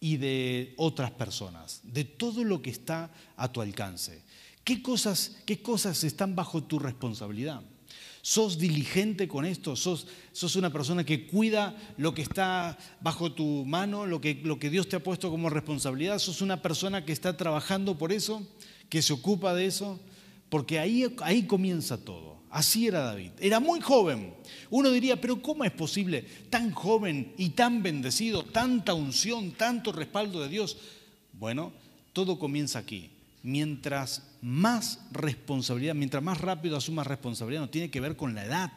y 0.00 0.16
de 0.16 0.74
otras 0.76 1.10
personas, 1.10 1.80
de 1.82 2.04
todo 2.04 2.44
lo 2.44 2.62
que 2.62 2.70
está 2.70 3.10
a 3.36 3.50
tu 3.50 3.60
alcance. 3.60 4.22
¿Qué 4.62 4.82
cosas, 4.82 5.38
qué 5.44 5.60
cosas 5.60 6.04
están 6.04 6.34
bajo 6.34 6.62
tu 6.62 6.78
responsabilidad? 6.78 7.62
¿Sos 8.22 8.58
diligente 8.58 9.28
con 9.28 9.44
esto? 9.44 9.76
¿Sos, 9.76 10.06
¿Sos, 10.32 10.56
una 10.56 10.72
persona 10.72 11.04
que 11.04 11.26
cuida 11.26 11.76
lo 11.98 12.14
que 12.14 12.22
está 12.22 12.78
bajo 13.02 13.32
tu 13.32 13.66
mano, 13.66 14.06
lo 14.06 14.20
que, 14.20 14.40
lo 14.42 14.58
que 14.58 14.70
Dios 14.70 14.88
te 14.88 14.96
ha 14.96 15.02
puesto 15.02 15.30
como 15.30 15.50
responsabilidad? 15.50 16.18
¿Sos 16.18 16.40
una 16.40 16.62
persona 16.62 17.04
que 17.04 17.12
está 17.12 17.36
trabajando 17.36 17.98
por 17.98 18.12
eso, 18.12 18.46
que 18.88 19.02
se 19.02 19.12
ocupa 19.12 19.52
de 19.52 19.66
eso? 19.66 20.00
Porque 20.48 20.78
ahí, 20.78 21.14
ahí 21.20 21.46
comienza 21.46 22.02
todo. 22.02 22.33
Así 22.54 22.86
era 22.86 23.00
David. 23.00 23.32
Era 23.40 23.58
muy 23.58 23.80
joven. 23.80 24.32
Uno 24.70 24.88
diría, 24.92 25.20
pero 25.20 25.42
¿cómo 25.42 25.64
es 25.64 25.72
posible 25.72 26.24
tan 26.50 26.70
joven 26.70 27.32
y 27.36 27.50
tan 27.50 27.82
bendecido, 27.82 28.44
tanta 28.44 28.94
unción, 28.94 29.50
tanto 29.50 29.90
respaldo 29.90 30.40
de 30.40 30.48
Dios? 30.48 30.76
Bueno, 31.32 31.72
todo 32.12 32.38
comienza 32.38 32.78
aquí. 32.78 33.10
Mientras 33.42 34.22
más 34.40 35.00
responsabilidad, 35.10 35.96
mientras 35.96 36.22
más 36.22 36.40
rápido 36.40 36.76
asumas 36.76 37.08
responsabilidad, 37.08 37.62
no 37.62 37.70
tiene 37.70 37.90
que 37.90 38.00
ver 38.00 38.14
con 38.14 38.36
la 38.36 38.44
edad, 38.44 38.70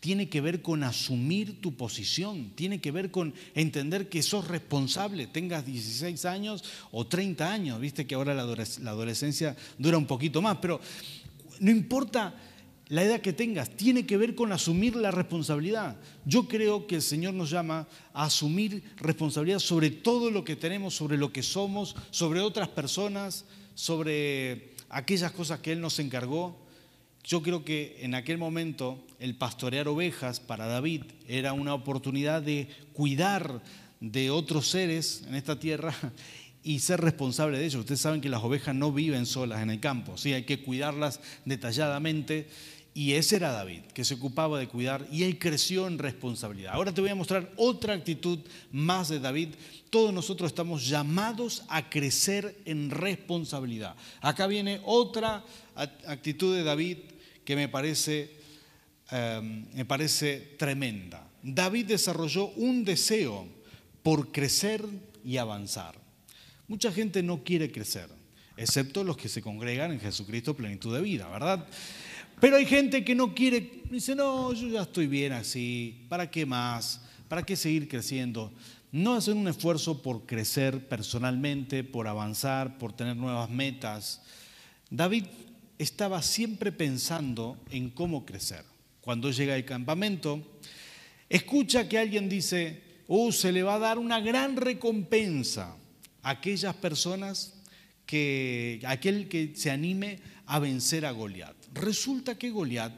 tiene 0.00 0.28
que 0.28 0.42
ver 0.42 0.60
con 0.60 0.82
asumir 0.82 1.62
tu 1.62 1.74
posición, 1.76 2.50
tiene 2.56 2.78
que 2.78 2.90
ver 2.90 3.10
con 3.10 3.32
entender 3.54 4.10
que 4.10 4.22
sos 4.22 4.48
responsable, 4.48 5.26
tengas 5.26 5.64
16 5.64 6.26
años 6.26 6.62
o 6.92 7.06
30 7.06 7.50
años, 7.50 7.80
viste 7.80 8.06
que 8.06 8.16
ahora 8.16 8.34
la 8.34 8.42
adolescencia 8.42 9.56
dura 9.78 9.96
un 9.96 10.06
poquito 10.06 10.42
más, 10.42 10.58
pero 10.60 10.78
no 11.60 11.70
importa 11.70 12.34
la 12.88 13.02
edad 13.02 13.20
que 13.20 13.32
tengas, 13.32 13.70
tiene 13.70 14.06
que 14.06 14.16
ver 14.16 14.34
con 14.34 14.50
asumir 14.52 14.96
la 14.96 15.10
responsabilidad. 15.10 15.96
Yo 16.24 16.48
creo 16.48 16.86
que 16.86 16.96
el 16.96 17.02
Señor 17.02 17.34
nos 17.34 17.50
llama 17.50 17.86
a 18.14 18.24
asumir 18.24 18.82
responsabilidad 18.96 19.58
sobre 19.58 19.90
todo 19.90 20.30
lo 20.30 20.44
que 20.44 20.56
tenemos, 20.56 20.94
sobre 20.94 21.18
lo 21.18 21.32
que 21.32 21.42
somos, 21.42 21.96
sobre 22.10 22.40
otras 22.40 22.68
personas, 22.68 23.44
sobre 23.74 24.74
aquellas 24.88 25.32
cosas 25.32 25.60
que 25.60 25.72
Él 25.72 25.80
nos 25.80 25.98
encargó. 25.98 26.56
Yo 27.24 27.42
creo 27.42 27.62
que 27.62 27.98
en 28.00 28.14
aquel 28.14 28.38
momento 28.38 29.04
el 29.20 29.36
pastorear 29.36 29.86
ovejas 29.86 30.40
para 30.40 30.66
David 30.66 31.02
era 31.26 31.52
una 31.52 31.74
oportunidad 31.74 32.40
de 32.40 32.68
cuidar 32.94 33.62
de 34.00 34.30
otros 34.30 34.68
seres 34.68 35.24
en 35.26 35.34
esta 35.34 35.58
tierra 35.58 35.94
y 36.62 36.80
ser 36.80 37.00
responsable 37.00 37.58
de 37.58 37.66
ellos. 37.66 37.80
Ustedes 37.80 38.00
saben 38.00 38.20
que 38.20 38.28
las 38.28 38.42
ovejas 38.42 38.74
no 38.74 38.92
viven 38.92 39.26
solas 39.26 39.62
en 39.62 39.70
el 39.70 39.80
campo, 39.80 40.16
¿sí? 40.16 40.32
hay 40.32 40.44
que 40.44 40.62
cuidarlas 40.62 41.20
detalladamente 41.44 42.48
y 42.94 43.12
ese 43.12 43.36
era 43.36 43.52
David, 43.52 43.82
que 43.94 44.04
se 44.04 44.14
ocupaba 44.14 44.58
de 44.58 44.66
cuidar 44.66 45.06
y 45.12 45.22
él 45.22 45.38
creció 45.38 45.86
en 45.86 45.98
responsabilidad. 45.98 46.72
Ahora 46.74 46.92
te 46.92 47.00
voy 47.00 47.10
a 47.10 47.14
mostrar 47.14 47.52
otra 47.56 47.94
actitud 47.94 48.40
más 48.72 49.08
de 49.08 49.20
David. 49.20 49.50
Todos 49.90 50.12
nosotros 50.12 50.50
estamos 50.50 50.88
llamados 50.88 51.62
a 51.68 51.88
crecer 51.88 52.56
en 52.64 52.90
responsabilidad. 52.90 53.94
Acá 54.20 54.46
viene 54.46 54.80
otra 54.84 55.44
actitud 56.06 56.56
de 56.56 56.64
David 56.64 56.98
que 57.44 57.54
me 57.54 57.68
parece, 57.68 58.36
em, 59.10 59.66
me 59.74 59.84
parece 59.84 60.56
tremenda. 60.58 61.30
David 61.42 61.86
desarrolló 61.86 62.48
un 62.56 62.84
deseo 62.84 63.46
por 64.02 64.32
crecer 64.32 64.84
y 65.24 65.36
avanzar. 65.36 65.94
Mucha 66.66 66.92
gente 66.92 67.22
no 67.22 67.44
quiere 67.44 67.70
crecer, 67.70 68.08
excepto 68.56 69.04
los 69.04 69.16
que 69.16 69.28
se 69.28 69.40
congregan 69.40 69.92
en 69.92 70.00
Jesucristo 70.00 70.54
plenitud 70.54 70.94
de 70.94 71.00
vida, 71.00 71.28
¿verdad? 71.28 71.66
Pero 72.40 72.56
hay 72.56 72.66
gente 72.66 73.04
que 73.04 73.16
no 73.16 73.34
quiere, 73.34 73.82
dice, 73.90 74.14
no, 74.14 74.52
yo 74.52 74.68
ya 74.68 74.82
estoy 74.82 75.08
bien 75.08 75.32
así, 75.32 76.04
¿para 76.08 76.30
qué 76.30 76.46
más? 76.46 77.00
¿Para 77.26 77.42
qué 77.42 77.56
seguir 77.56 77.88
creciendo? 77.88 78.52
No 78.92 79.14
hacer 79.14 79.34
un 79.34 79.48
esfuerzo 79.48 80.02
por 80.02 80.24
crecer 80.24 80.86
personalmente, 80.88 81.82
por 81.82 82.06
avanzar, 82.06 82.78
por 82.78 82.92
tener 82.92 83.16
nuevas 83.16 83.50
metas. 83.50 84.22
David 84.88 85.24
estaba 85.78 86.22
siempre 86.22 86.70
pensando 86.70 87.58
en 87.70 87.90
cómo 87.90 88.24
crecer. 88.24 88.64
Cuando 89.00 89.32
llega 89.32 89.54
al 89.54 89.64
campamento, 89.64 90.40
escucha 91.28 91.88
que 91.88 91.98
alguien 91.98 92.28
dice, 92.28 92.82
oh, 93.08 93.32
se 93.32 93.50
le 93.50 93.64
va 93.64 93.74
a 93.74 93.80
dar 93.80 93.98
una 93.98 94.20
gran 94.20 94.56
recompensa 94.56 95.76
a 96.22 96.30
aquellas 96.30 96.76
personas 96.76 97.54
que, 98.06 98.80
aquel 98.86 99.28
que 99.28 99.52
se 99.56 99.72
anime 99.72 100.20
a 100.46 100.60
vencer 100.60 101.04
a 101.04 101.10
Goliat. 101.10 101.57
Resulta 101.74 102.36
que 102.36 102.50
Goliat 102.50 102.92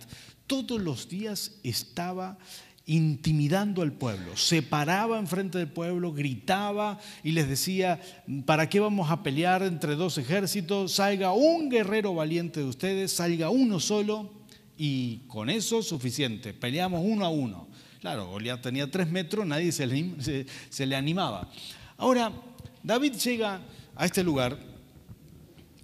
todos 0.47 0.81
los 0.81 1.09
días 1.09 1.53
estaba 1.63 2.39
intimidando 2.87 3.83
al 3.83 3.93
pueblo, 3.93 4.37
se 4.37 4.63
paraba 4.63 5.19
enfrente 5.19 5.59
del 5.59 5.69
pueblo, 5.69 6.13
gritaba 6.13 6.99
y 7.23 7.31
les 7.31 7.49
decía, 7.49 8.01
¿para 8.47 8.69
qué 8.69 8.81
vamos 8.81 9.13
a 9.13 9.23
pelear 9.23 9.63
entre 9.63 9.95
dos 9.95 10.19
ejércitos? 10.19 10.95
Salga 10.95 11.33
un 11.33 11.69
guerrero 11.69 12.15
valiente 12.15 12.59
de 12.59 12.67
ustedes, 12.67 13.13
salga 13.13 13.49
uno 13.49 13.79
solo 13.79 14.33
y 14.77 15.19
con 15.29 15.51
eso 15.51 15.85
suficiente, 15.85 16.53
peleamos 16.53 17.03
uno 17.05 17.25
a 17.25 17.29
uno. 17.29 17.69
Claro, 18.01 18.29
Goliat 18.29 18.61
tenía 18.61 18.91
tres 18.91 19.09
metros, 19.09 19.47
nadie 19.47 19.71
se 19.71 19.87
le, 19.87 20.47
se 20.69 20.87
le 20.87 20.97
animaba. 20.97 21.49
Ahora, 21.97 22.33
David 22.83 23.13
llega 23.13 23.61
a 23.95 24.07
este 24.07 24.25
lugar 24.25 24.59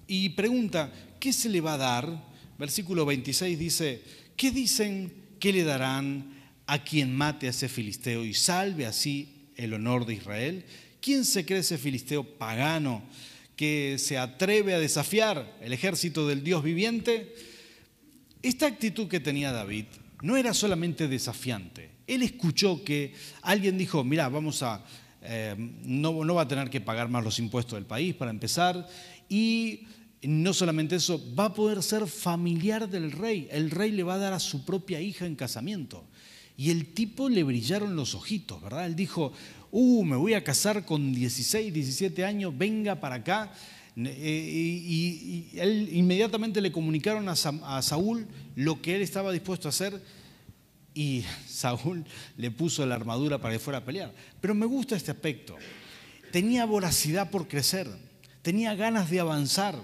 y 0.08 0.30
pregunta, 0.30 0.90
¿qué 1.20 1.32
se 1.32 1.48
le 1.48 1.60
va 1.60 1.74
a 1.74 1.78
dar? 1.78 2.35
Versículo 2.58 3.04
26 3.04 3.58
dice, 3.58 4.02
¿qué 4.36 4.50
dicen 4.50 5.12
que 5.38 5.52
le 5.52 5.64
darán 5.64 6.34
a 6.66 6.82
quien 6.82 7.14
mate 7.14 7.46
a 7.46 7.50
ese 7.50 7.68
filisteo 7.68 8.24
y 8.24 8.34
salve 8.34 8.86
así 8.86 9.50
el 9.56 9.74
honor 9.74 10.06
de 10.06 10.14
Israel? 10.14 10.64
¿Quién 11.00 11.24
se 11.24 11.44
cree 11.44 11.60
ese 11.60 11.78
filisteo 11.78 12.24
pagano 12.24 13.02
que 13.54 13.96
se 13.98 14.18
atreve 14.18 14.74
a 14.74 14.80
desafiar 14.80 15.56
el 15.60 15.72
ejército 15.72 16.26
del 16.26 16.42
Dios 16.42 16.62
viviente? 16.62 17.34
Esta 18.42 18.66
actitud 18.66 19.08
que 19.08 19.20
tenía 19.20 19.52
David 19.52 19.86
no 20.22 20.36
era 20.36 20.54
solamente 20.54 21.08
desafiante. 21.08 21.90
Él 22.06 22.22
escuchó 22.22 22.82
que 22.84 23.12
alguien 23.42 23.78
dijo, 23.78 24.04
mira, 24.04 24.28
vamos 24.28 24.62
a 24.62 24.84
eh, 25.28 25.54
no, 25.58 26.24
no 26.24 26.34
va 26.34 26.42
a 26.42 26.48
tener 26.48 26.70
que 26.70 26.80
pagar 26.80 27.08
más 27.08 27.24
los 27.24 27.38
impuestos 27.38 27.74
del 27.74 27.84
país 27.86 28.14
para 28.14 28.30
empezar. 28.30 28.86
Y 29.28 29.86
no 30.22 30.52
solamente 30.52 30.96
eso, 30.96 31.22
va 31.38 31.46
a 31.46 31.54
poder 31.54 31.82
ser 31.82 32.06
familiar 32.06 32.88
del 32.88 33.12
rey. 33.12 33.48
El 33.50 33.70
rey 33.70 33.92
le 33.92 34.02
va 34.02 34.14
a 34.14 34.18
dar 34.18 34.32
a 34.32 34.40
su 34.40 34.64
propia 34.64 35.00
hija 35.00 35.26
en 35.26 35.36
casamiento. 35.36 36.04
Y 36.56 36.70
el 36.70 36.94
tipo 36.94 37.28
le 37.28 37.42
brillaron 37.42 37.96
los 37.96 38.14
ojitos, 38.14 38.62
¿verdad? 38.62 38.86
Él 38.86 38.96
dijo, 38.96 39.32
uh, 39.70 40.04
me 40.04 40.16
voy 40.16 40.34
a 40.34 40.42
casar 40.42 40.84
con 40.84 41.12
16, 41.12 41.72
17 41.72 42.24
años, 42.24 42.56
venga 42.56 42.98
para 42.98 43.16
acá. 43.16 43.52
Eh, 43.96 44.82
y, 44.84 45.50
él 45.54 45.88
inmediatamente 45.92 46.60
le 46.60 46.72
comunicaron 46.72 47.28
a, 47.28 47.36
Saúl 47.82 48.26
lo 48.54 48.82
que 48.82 48.96
él 48.96 49.02
estaba 49.02 49.32
dispuesto 49.32 49.68
a 49.68 49.70
hacer 49.70 50.02
y 50.94 51.24
Saúl 51.48 52.04
le 52.36 52.50
puso 52.50 52.84
la 52.86 52.94
armadura 52.94 53.38
para 53.38 53.54
que 53.54 53.58
fuera 53.58 53.78
a 53.78 53.84
pelear. 53.84 54.14
Pero 54.40 54.54
me 54.54 54.66
gusta 54.66 54.96
este 54.96 55.10
aspecto. 55.10 55.56
Tenía 56.32 56.64
voracidad 56.64 57.30
por 57.30 57.48
crecer, 57.48 57.88
tenía 58.42 58.74
ganas 58.74 59.10
de 59.10 59.20
avanzar, 59.20 59.76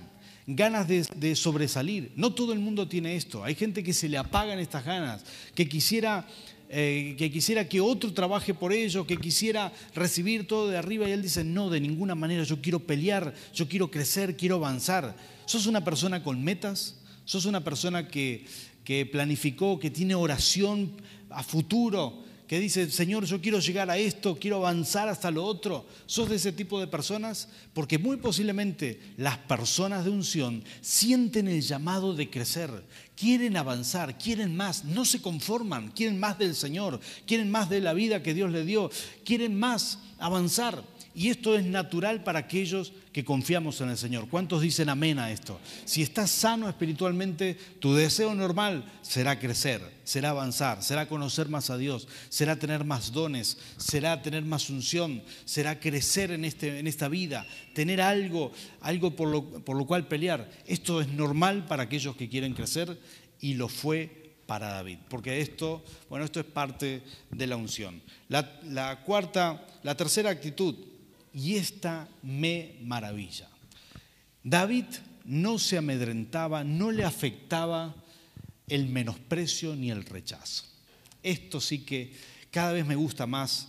ganas 0.47 0.89
de, 0.89 1.37
sobresalir. 1.37 2.13
No 2.17 2.33
todo 2.33 2.53
el 2.53 2.59
mundo 2.59 2.89
tiene 2.89 3.17
esto. 3.17 3.45
Hay 3.45 3.55
gente 3.55 3.83
que 3.83 3.93
se 3.93 4.09
le 4.09 4.19
apagan 4.19 4.59
estas 4.59 4.85
ganas, 4.85 5.25
que 5.55 5.69
quisiera 5.69 6.27
eh, 6.75 7.17
que 7.19 7.31
quisiera 7.31 7.69
que 7.69 7.83
otro 7.83 8.15
trabaje 8.15 8.55
por 8.55 8.73
ello, 8.73 9.07
que 9.07 9.19
quisiera 9.19 9.71
recibir 9.95 10.47
todo 10.47 10.69
de 10.69 10.79
arriba 10.79 11.07
y 11.07 11.13
él 11.13 11.21
dice, 11.21 11.45
no, 11.45 11.69
de 11.69 11.81
ninguna 11.81 12.15
manera, 12.15 12.45
yo 12.45 12.63
quiero 12.63 12.81
pelear, 12.81 13.35
yo 13.53 13.69
quiero 13.69 13.91
crecer, 13.91 14.39
quiero 14.39 14.57
avanzar. 14.57 15.15
¿Sos 15.45 15.67
una 15.67 15.85
persona 15.85 16.23
con 16.23 16.43
metas? 16.43 16.97
¿Sos 17.27 17.45
una 17.45 17.63
persona 17.63 18.09
que, 18.09 18.47
que 18.85 19.05
planificó, 19.05 19.79
que 19.79 19.91
tiene 19.91 20.15
oración 20.15 20.93
a 21.29 21.43
futuro? 21.43 22.25
Que 22.53 22.61
dice, 22.61 22.91
Señor, 22.91 23.25
yo 23.25 23.41
quiero 23.41 23.61
llegar 23.61 23.89
a 23.89 23.97
esto, 23.97 24.39
quiero 24.39 24.59
avanzar 24.59 25.09
hasta 25.09 25.31
lo 25.31 25.43
otro. 25.43 25.87
¿Sos 26.05 26.29
de 26.29 26.37
ese 26.37 26.53
tipo 26.53 26.79
de 26.79 26.87
personas? 26.87 27.49
Porque 27.73 27.97
muy 27.97 28.19
posiblemente 28.19 29.01
las 29.17 29.39
personas 29.39 30.05
de 30.05 30.11
unción 30.11 30.63
sienten 30.83 31.49
el 31.49 31.63
llamado 31.63 32.13
de 32.13 32.29
crecer, 32.29 32.85
quieren 33.17 33.57
avanzar, 33.57 34.19
quieren 34.19 34.55
más, 34.55 34.85
no 34.85 35.07
se 35.07 35.23
conforman, 35.23 35.93
quieren 35.93 36.21
más 36.21 36.39
del 36.39 36.55
Señor, 36.55 37.01
quieren 37.27 37.51
más 37.51 37.71
de 37.71 37.81
la 37.81 37.95
vida 37.95 38.23
que 38.23 38.35
Dios 38.35 38.51
le 38.51 38.67
dio, 38.67 38.91
quieren 39.25 39.59
más 39.59 40.01
avanzar. 40.19 40.85
Y 41.15 41.29
esto 41.29 41.57
es 41.57 41.65
natural 41.65 42.25
para 42.25 42.39
aquellos 42.39 42.93
que 43.13 43.25
confiamos 43.25 43.81
en 43.83 43.91
el 43.91 43.99
Señor. 43.99 44.29
¿Cuántos 44.29 44.63
dicen 44.63 44.89
amén 44.89 45.19
a 45.19 45.31
esto? 45.31 45.61
Si 45.85 46.01
estás 46.01 46.31
sano 46.31 46.71
espiritualmente, 46.71 47.55
tu 47.81 47.95
deseo 47.95 48.35
normal 48.35 48.91
será 49.03 49.39
crecer, 49.39 49.83
será 50.05 50.31
avanzar, 50.31 50.83
será 50.83 51.07
conocer 51.07 51.51
más 51.51 51.69
a 51.69 51.77
Dios, 51.77 52.09
será 52.31 52.57
tener 52.57 52.85
más 52.85 53.13
dones, 53.13 53.59
será 53.77 54.23
tener 54.23 54.43
más 54.45 54.71
unción, 54.71 55.23
será 55.45 55.79
crecer 55.79 56.31
en, 56.31 56.47
este, 56.47 56.79
en 56.79 56.87
esta 56.87 57.09
vida, 57.09 57.47
tener 57.75 58.01
algo, 58.01 58.51
algo 58.81 59.15
por 59.15 59.29
lo, 59.29 59.45
por 59.45 59.77
lo 59.77 59.87
cual 59.87 60.09
pelear. 60.09 60.51
Esto 60.67 61.03
es 61.03 61.09
normal 61.09 61.67
para 61.67 61.83
aquellos 61.83 62.17
que 62.17 62.31
quieren 62.31 62.55
crecer 62.55 62.99
y 63.39 63.55
lo 63.55 63.69
fue 63.69 64.23
para 64.47 64.69
David, 64.69 64.99
porque 65.09 65.41
esto, 65.41 65.85
bueno, 66.09 66.25
esto 66.25 66.41
es 66.41 66.47
parte 66.47 67.03
de 67.31 67.47
la 67.47 67.57
unción. 67.57 68.03
La, 68.29 68.61
la 68.65 69.03
cuarta, 69.03 69.67
la 69.83 69.95
tercera 69.95 70.31
actitud 70.31 70.92
y 71.35 71.57
esta 71.57 72.09
me 72.23 72.77
maravilla. 72.83 73.49
David 74.43 74.87
no 75.25 75.59
se 75.59 75.79
amedrentaba, 75.79 76.65
no 76.65 76.91
le 76.91 77.05
afectaba 77.05 77.95
el 78.69 78.87
menosprecio 78.87 79.77
ni 79.77 79.91
el 79.91 80.05
rechazo. 80.05 80.65
Esto 81.23 81.61
sí 81.61 81.81
que 81.81 82.13
cada 82.51 82.73
vez 82.73 82.85
me 82.85 82.97
gusta 82.97 83.27
más 83.27 83.69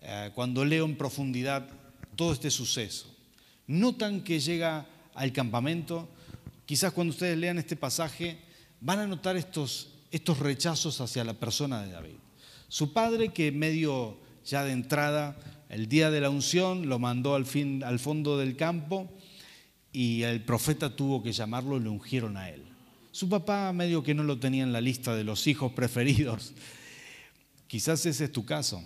eh, 0.00 0.30
cuando 0.34 0.64
leo 0.64 0.84
en 0.84 0.96
profundidad 0.96 1.68
todo 2.16 2.32
este 2.32 2.50
suceso. 2.50 3.06
Notan 3.66 4.22
que 4.22 4.40
llega 4.40 4.86
al 5.14 5.32
campamento, 5.32 6.08
quizás 6.66 6.92
cuando 6.92 7.12
ustedes 7.12 7.38
lean 7.38 7.58
este 7.58 7.76
pasaje 7.76 8.38
van 8.80 8.98
a 8.98 9.06
notar 9.06 9.36
estos, 9.36 9.90
estos 10.10 10.38
rechazos 10.38 11.00
hacia 11.00 11.24
la 11.24 11.34
persona 11.34 11.82
de 11.82 11.92
David. 11.92 12.16
Su 12.68 12.92
padre 12.92 13.32
que 13.32 13.52
medio 13.52 14.18
ya 14.44 14.64
de 14.64 14.72
entrada 14.72 15.36
el 15.72 15.88
día 15.88 16.10
de 16.10 16.20
la 16.20 16.28
unción 16.28 16.86
lo 16.90 16.98
mandó 16.98 17.34
al, 17.34 17.46
fin, 17.46 17.82
al 17.82 17.98
fondo 17.98 18.36
del 18.36 18.56
campo 18.56 19.10
y 19.90 20.22
el 20.22 20.44
profeta 20.44 20.94
tuvo 20.94 21.22
que 21.22 21.32
llamarlo 21.32 21.78
y 21.78 21.80
lo 21.80 21.92
ungieron 21.92 22.36
a 22.36 22.50
él. 22.50 22.62
Su 23.10 23.26
papá 23.26 23.72
medio 23.72 24.02
que 24.02 24.12
no 24.12 24.22
lo 24.22 24.38
tenía 24.38 24.64
en 24.64 24.72
la 24.72 24.82
lista 24.82 25.16
de 25.16 25.24
los 25.24 25.46
hijos 25.46 25.72
preferidos. 25.76 26.52
Quizás 27.68 28.04
ese 28.04 28.24
es 28.24 28.32
tu 28.32 28.44
caso. 28.44 28.84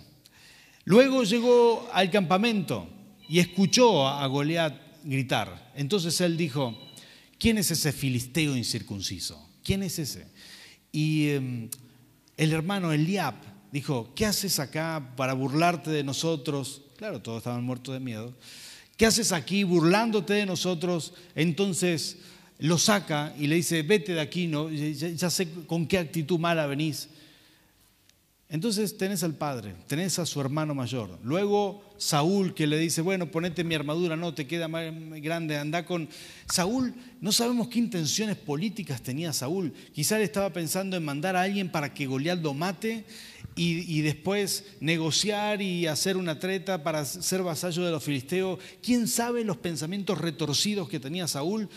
Luego 0.85 1.25
llegó 1.25 1.89
al 1.91 2.09
campamento 2.09 2.87
y 3.27 3.39
escuchó 3.39 4.07
a 4.07 4.25
Goliat 4.27 4.73
gritar. 5.03 5.73
Entonces 5.75 6.21
él 6.21 6.37
dijo, 6.37 6.77
¿quién 7.37 7.57
es 7.57 7.69
ese 7.69 7.91
filisteo 7.91 8.55
incircunciso? 8.55 9.49
¿Quién 9.61 9.83
es 9.83 9.99
ese? 9.99 10.27
Y 10.93 11.31
em, 11.31 11.69
el 12.37 12.53
hermano 12.53 12.93
Eliab 12.93 13.35
dijo, 13.77 14.09
¿qué 14.15 14.25
haces 14.25 14.59
acá 14.59 15.13
para 15.15 15.33
burlarte 15.33 15.89
de 15.89 16.03
nosotros? 16.03 16.81
Claro, 16.97 17.21
todos 17.21 17.39
estaban 17.39 17.63
muertos 17.63 17.93
de 17.93 17.99
miedo. 17.99 18.33
¿Qué 18.97 19.05
haces 19.05 19.31
aquí 19.31 19.63
burlándote 19.63 20.33
de 20.33 20.45
nosotros? 20.45 21.13
Entonces 21.35 22.17
lo 22.59 22.79
saca 22.79 23.33
y 23.37 23.45
le 23.47 23.55
dice, 23.55 23.83
vete 23.83 24.13
de 24.13 24.21
aquí, 24.21 24.47
¿no? 24.47 24.71
ya, 24.71 25.29
sé 25.29 25.47
con 25.67 25.87
qué 25.87 25.99
actitud 25.99 26.39
mala 26.39 26.65
venís. 26.65 27.09
Entonces 28.49 28.97
tenés 28.97 29.23
al 29.23 29.35
padre, 29.35 29.75
tenés 29.87 30.17
a 30.19 30.25
su 30.25 30.39
hermano 30.39 30.73
mayor. 30.73 31.19
Luego 31.21 31.83
Saúl 31.97 32.53
que 32.53 32.65
le 32.65 32.79
dice, 32.79 33.01
bueno, 33.01 33.29
ponete 33.29 33.65
mi 33.65 33.75
armadura, 33.75 34.15
no, 34.15 34.33
te 34.33 34.47
queda 34.47 34.67
más 34.67 34.85
grande, 35.21 35.57
anda 35.57 35.85
con... 35.85 36.07
Saúl, 36.49 36.95
no 37.19 37.33
sabemos 37.33 37.67
qué 37.67 37.79
intenciones 37.79 38.37
políticas 38.37 39.01
tenía 39.01 39.33
Saúl. 39.33 39.73
Quizá 39.93 40.19
estaba 40.21 40.53
pensando 40.53 40.95
en 40.95 41.03
mandar 41.03 41.35
a 41.35 41.41
alguien 41.41 41.69
para 41.69 41.93
que 41.93 42.07
Goliat 42.07 42.41
lo 42.41 42.53
mate 42.53 43.05
y, 43.57 44.01
después 44.01 44.65
negociar 44.79 45.61
y 45.61 45.87
hacer 45.87 46.15
una 46.15 46.39
treta 46.39 46.83
para 46.83 47.03
ser 47.05 47.41
vasallo 47.43 47.83
de 47.83 47.91
los 47.91 48.03
filisteos. 48.03 48.59
¿Quién 48.81 49.07
sabe 49.07 49.43
los 49.43 49.57
pensamientos 49.57 50.19
retorcidos 50.19 50.87
que 50.87 50.99
tenía 50.99 51.27
Saúl? 51.27 51.67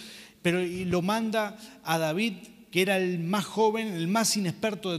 Pero 0.42 0.60
lo 0.62 1.02
manda 1.02 1.56
a 1.82 1.98
David 1.98 2.34
que 2.70 2.82
era 2.82 2.98
el 2.98 3.18
más 3.18 3.44
joven, 3.44 3.88
el 3.88 4.06
más 4.06 4.36
inexperto 4.36 4.96
de, 4.96 4.98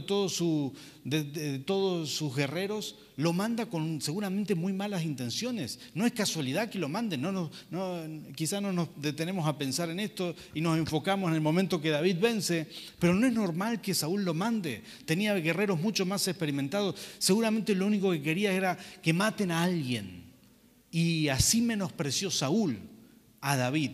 de, 1.04 1.58
todos 1.60 2.10
sus 2.10 2.36
guerreros, 2.36 2.96
lo 3.16 3.32
manda 3.32 3.66
con 3.66 4.00
seguramente 4.02 4.54
muy 4.54 4.74
malas 4.74 5.04
intenciones. 5.04 5.80
No 5.94 6.04
es 6.04 6.12
casualidad 6.12 6.68
que 6.68 6.78
lo 6.78 6.90
manden, 6.90 7.22
no, 7.22 7.50
no, 7.70 8.02
quizá 8.34 8.60
no 8.60 8.72
nos 8.72 8.88
detenemos 8.96 9.46
a 9.46 9.56
pensar 9.56 9.88
en 9.88 10.00
esto 10.00 10.34
y 10.52 10.60
nos 10.60 10.76
enfocamos 10.76 11.30
en 11.30 11.34
el 11.34 11.40
momento 11.40 11.80
que 11.80 11.90
David 11.90 12.18
vence, 12.20 12.68
pero 12.98 13.14
no 13.14 13.26
es 13.26 13.32
normal 13.32 13.80
que 13.80 13.94
Saúl 13.94 14.22
lo 14.24 14.34
mande. 14.34 14.82
Tenía 15.06 15.34
guerreros 15.34 15.80
mucho 15.80 16.04
más 16.04 16.28
experimentados, 16.28 16.96
seguramente 17.18 17.74
lo 17.74 17.86
único 17.86 18.10
que 18.10 18.22
quería 18.22 18.52
era 18.52 18.78
que 19.02 19.14
maten 19.14 19.50
a 19.50 19.62
alguien. 19.62 20.22
Y 20.90 21.28
así 21.28 21.62
menospreció 21.62 22.30
Saúl 22.30 22.78
a 23.40 23.56
David 23.56 23.92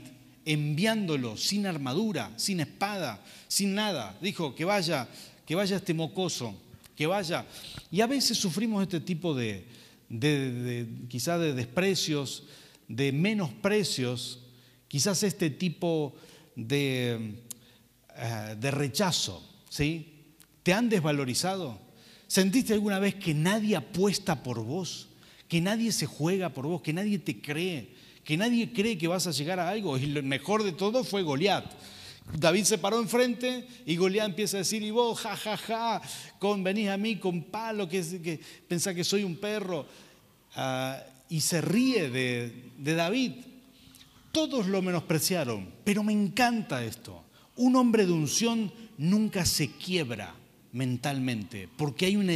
enviándolo 0.49 1.37
sin 1.37 1.67
armadura, 1.67 2.33
sin 2.37 2.61
espada, 2.61 3.23
sin 3.49 3.75
nada. 3.75 4.17
Dijo 4.23 4.55
que 4.55 4.65
vaya, 4.65 5.07
que 5.45 5.55
vaya 5.55 5.77
este 5.77 5.93
mocoso, 5.93 6.55
que 6.97 7.07
vaya. 7.07 7.47
Y 7.91 8.01
a 8.01 8.07
veces 8.07 8.39
sufrimos 8.39 8.83
este 8.83 9.01
tipo 9.01 9.35
de, 9.35 9.67
quizás 11.09 11.39
de 11.39 11.53
desprecios, 11.53 12.45
de 12.89 13.13
menosprecios, 13.13 14.41
quizás 14.89 15.23
este 15.23 15.51
tipo 15.51 16.15
de, 16.57 17.35
eh, 18.17 18.57
de 18.59 18.71
rechazo, 18.71 19.47
¿sí? 19.69 20.15
¿Te 20.63 20.73
han 20.73 20.89
desvalorizado? 20.89 21.79
¿Sentiste 22.27 22.73
alguna 22.73 22.99
vez 22.99 23.17
que 23.17 23.35
nadie 23.35 23.77
apuesta 23.77 24.43
por 24.43 24.65
vos? 24.65 25.09
¿Que 25.47 25.61
nadie 25.61 25.93
se 25.93 26.07
juega 26.07 26.49
por 26.49 26.67
vos? 26.67 26.81
¿Que 26.81 26.95
nadie 26.95 27.19
te 27.19 27.39
cree? 27.39 27.98
Que 28.29 28.37
nadie 28.37 28.71
cree 28.75 28.99
que 28.99 29.09
vas 29.09 29.27
a 29.27 29.31
llegar 29.31 29.59
a 29.59 29.71
algo. 29.71 29.97
Y 29.97 30.05
lo 30.05 30.23
mejor 30.23 30.63
de 30.63 30.73
todo 30.73 31.03
fue 31.03 31.23
Goliat. 31.23 31.65
David 32.37 32.65
se 32.65 32.77
paró 32.77 33.01
enfrente 33.01 33.67
y 33.87 33.97
Goliat 33.97 34.27
empieza 34.27 34.59
a 34.59 34.61
decir, 34.61 34.83
y 34.83 34.91
vos, 34.91 35.19
ja, 35.19 35.35
ja, 35.35 35.57
ja, 35.57 36.03
con, 36.39 36.63
venís 36.63 36.91
a 36.91 36.99
mí 36.99 37.17
con 37.17 37.45
palo, 37.45 37.89
que, 37.89 38.03
que 38.21 38.39
que 38.69 39.05
soy 39.05 39.25
un 39.25 39.37
perro. 39.37 39.87
Ah, 40.57 41.03
y 41.31 41.41
se 41.41 41.63
ríe 41.63 42.11
de 42.11 42.95
David. 42.95 43.33
Todos 44.31 44.67
lo 44.67 44.83
menospreciaron, 44.83 45.67
pero 45.83 46.03
me 46.03 46.13
encanta 46.13 46.85
esto. 46.85 47.25
Un 47.57 47.77
hombre 47.77 48.05
de 48.05 48.13
unción 48.13 48.71
nunca 48.99 49.47
se 49.47 49.71
quiebra 49.71 50.35
mentalmente, 50.71 51.67
porque 51.77 52.05
hay 52.05 52.17
una 52.17 52.35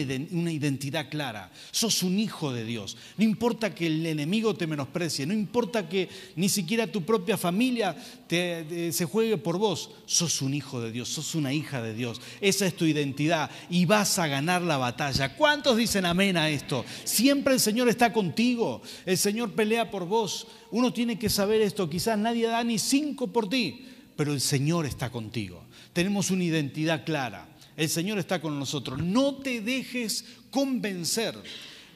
identidad 0.51 1.11
clara. 1.11 1.53
Sos 1.71 2.03
un 2.03 2.19
hijo 2.19 2.51
de 2.51 2.65
Dios. 2.65 2.97
No 3.19 3.25
importa 3.25 3.75
que 3.75 3.87
el 3.87 4.07
enemigo 4.07 4.55
te 4.55 4.67
menosprecie, 4.67 5.27
no 5.27 5.35
importa 5.35 5.87
que 5.87 6.09
ni 6.37 6.49
siquiera 6.49 6.87
tu 6.87 7.03
propia 7.03 7.37
familia 7.37 7.95
se 8.29 9.05
juegue 9.05 9.37
por 9.37 9.59
vos. 9.59 9.91
Sos 10.07 10.41
un 10.41 10.55
hijo 10.55 10.81
de 10.81 10.91
Dios, 10.93 11.11
sos 11.11 11.35
una 11.35 11.53
hija 11.53 11.83
de 11.83 11.93
Dios. 11.93 12.23
Esa 12.41 12.67
es 12.67 12.75
tu 12.75 12.87
identidad 12.87 13.51
y 13.69 13.85
vas 13.85 14.19
a 14.19 14.27
ganar 14.27 14.63
la 14.63 14.79
batalla. 14.79 15.37
¿Cuántos 15.37 15.77
dicen 15.77 16.07
amén 16.07 16.39
a 16.39 16.49
esto? 16.49 16.87
Siempre 17.05 17.53
el 17.53 17.61
Señor 17.61 17.91
está 17.91 18.15
contigo, 18.15 18.81
el 19.05 19.19
Señor 19.19 19.53
pelea 19.53 19.91
por 19.91 20.07
vos. 20.07 20.47
Uno 20.71 20.91
tiene 20.93 21.19
que 21.19 21.29
saber 21.29 21.61
esto, 21.61 21.91
quizás 21.91 22.19
nadie 22.19 22.47
da 22.47 22.65
ni 22.65 22.79
cinco 22.79 23.27
por 23.27 23.51
ti, 23.51 23.85
pero 24.17 24.33
el 24.33 24.41
Señor 24.41 24.87
está 24.87 25.11
contigo. 25.11 25.65
Tenemos 25.93 26.31
una 26.31 26.45
identidad 26.45 27.05
clara. 27.05 27.49
El 27.77 27.89
Señor 27.89 28.19
está 28.19 28.41
con 28.41 28.59
nosotros. 28.59 28.99
No 28.99 29.37
te 29.37 29.61
dejes 29.61 30.25
convencer 30.51 31.35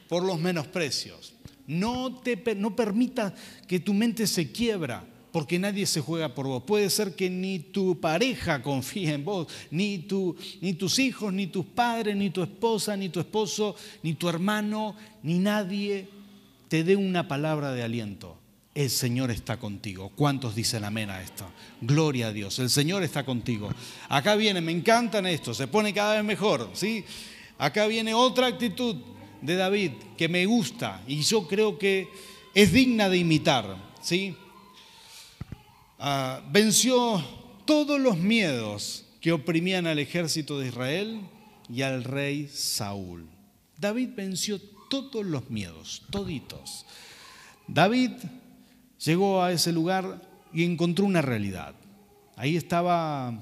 por 0.07 0.23
los 0.23 0.39
menosprecios. 0.39 1.33
No, 1.67 2.21
te, 2.21 2.55
no 2.55 2.75
permitas 2.75 3.33
que 3.67 3.79
tu 3.79 3.93
mente 3.93 4.25
se 4.25 4.51
quiebra 4.51 5.05
porque 5.31 5.59
nadie 5.59 5.85
se 5.85 6.01
juega 6.01 6.33
por 6.33 6.47
vos. 6.47 6.63
Puede 6.63 6.89
ser 6.89 7.15
que 7.15 7.29
ni 7.29 7.59
tu 7.59 7.99
pareja 7.99 8.63
confíe 8.63 9.13
en 9.13 9.25
vos, 9.25 9.47
ni, 9.69 9.99
tu, 9.99 10.35
ni 10.61 10.73
tus 10.73 10.97
hijos, 10.99 11.33
ni 11.33 11.47
tus 11.47 11.65
padres, 11.65 12.15
ni 12.15 12.29
tu 12.29 12.41
esposa, 12.41 12.95
ni 12.95 13.09
tu 13.09 13.19
esposo, 13.19 13.75
ni 14.01 14.13
tu 14.13 14.29
hermano, 14.29 14.95
ni 15.21 15.37
nadie 15.37 16.07
te 16.69 16.83
dé 16.83 16.95
una 16.95 17.27
palabra 17.27 17.71
de 17.73 17.83
aliento 17.83 18.36
el 18.77 18.91
Señor 18.91 19.31
está 19.31 19.57
contigo. 19.57 20.11
¿Cuántos 20.15 20.53
dicen 20.53 20.85
amén 20.85 21.09
a 21.09 21.19
esto? 21.19 21.49
Gloria 21.81 22.27
a 22.27 22.31
Dios, 22.31 22.59
el 22.59 22.69
Señor 22.69 23.01
está 23.01 23.25
contigo. 23.25 23.71
Acá 24.07 24.35
viene, 24.35 24.61
me 24.61 24.71
encantan 24.71 25.25
esto, 25.25 25.55
se 25.55 25.65
pone 25.65 25.95
cada 25.95 26.13
vez 26.13 26.23
mejor, 26.23 26.69
¿sí? 26.73 27.03
Acá 27.57 27.87
viene 27.87 28.13
otra 28.13 28.45
actitud 28.45 28.97
de 29.41 29.55
David 29.55 29.93
que 30.15 30.29
me 30.29 30.45
gusta 30.45 31.01
y 31.07 31.21
yo 31.23 31.47
creo 31.47 31.79
que 31.79 32.07
es 32.53 32.71
digna 32.71 33.09
de 33.09 33.17
imitar, 33.17 33.75
¿sí? 33.99 34.35
Ah, 35.97 36.43
venció 36.51 37.23
todos 37.65 37.99
los 37.99 38.19
miedos 38.19 39.05
que 39.21 39.31
oprimían 39.31 39.87
al 39.87 39.97
ejército 39.97 40.59
de 40.59 40.67
Israel 40.67 41.21
y 41.67 41.81
al 41.81 42.03
rey 42.03 42.47
Saúl. 42.47 43.27
David 43.75 44.09
venció 44.15 44.61
todos 44.87 45.25
los 45.25 45.49
miedos, 45.49 46.03
toditos. 46.11 46.85
David 47.67 48.11
llegó 49.03 49.43
a 49.43 49.51
ese 49.51 49.71
lugar 49.71 50.21
y 50.53 50.63
encontró 50.63 51.05
una 51.05 51.21
realidad. 51.21 51.75
Ahí 52.35 52.55
estaba, 52.55 53.33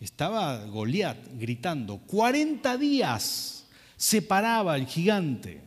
estaba 0.00 0.64
Goliat 0.66 1.18
gritando. 1.38 1.98
40 1.98 2.76
días 2.78 3.66
separaba 3.96 4.76
el 4.76 4.86
gigante. 4.86 5.60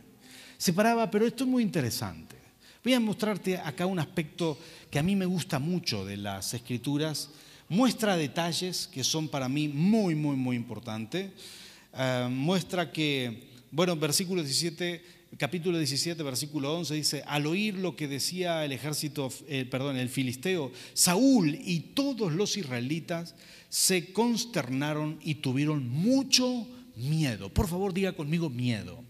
Separaba, 0.56 1.10
pero 1.10 1.26
esto 1.26 1.44
es 1.44 1.50
muy 1.50 1.62
interesante. 1.62 2.36
Voy 2.82 2.94
a 2.94 3.00
mostrarte 3.00 3.58
acá 3.58 3.86
un 3.86 3.98
aspecto 3.98 4.58
que 4.90 4.98
a 4.98 5.02
mí 5.02 5.16
me 5.16 5.26
gusta 5.26 5.58
mucho 5.58 6.04
de 6.04 6.16
las 6.16 6.54
escrituras. 6.54 7.30
Muestra 7.68 8.16
detalles 8.16 8.86
que 8.86 9.04
son 9.04 9.28
para 9.28 9.48
mí 9.48 9.68
muy, 9.68 10.14
muy, 10.14 10.36
muy 10.36 10.56
importantes. 10.56 11.30
Eh, 11.94 12.28
muestra 12.30 12.90
que, 12.90 13.48
bueno, 13.70 13.96
versículo 13.96 14.42
17 14.42 15.17
capítulo 15.36 15.76
17, 15.76 16.22
versículo 16.22 16.74
11 16.78 16.94
dice, 16.94 17.22
al 17.26 17.46
oír 17.46 17.74
lo 17.74 17.94
que 17.94 18.08
decía 18.08 18.64
el 18.64 18.72
ejército, 18.72 19.30
eh, 19.46 19.66
perdón, 19.70 19.96
el 19.96 20.08
filisteo, 20.08 20.72
Saúl 20.94 21.58
y 21.60 21.80
todos 21.94 22.32
los 22.32 22.56
israelitas 22.56 23.34
se 23.68 24.12
consternaron 24.12 25.18
y 25.22 25.36
tuvieron 25.36 25.88
mucho 25.88 26.66
miedo. 26.96 27.52
Por 27.52 27.68
favor, 27.68 27.92
diga 27.92 28.12
conmigo 28.12 28.48
miedo. 28.48 29.04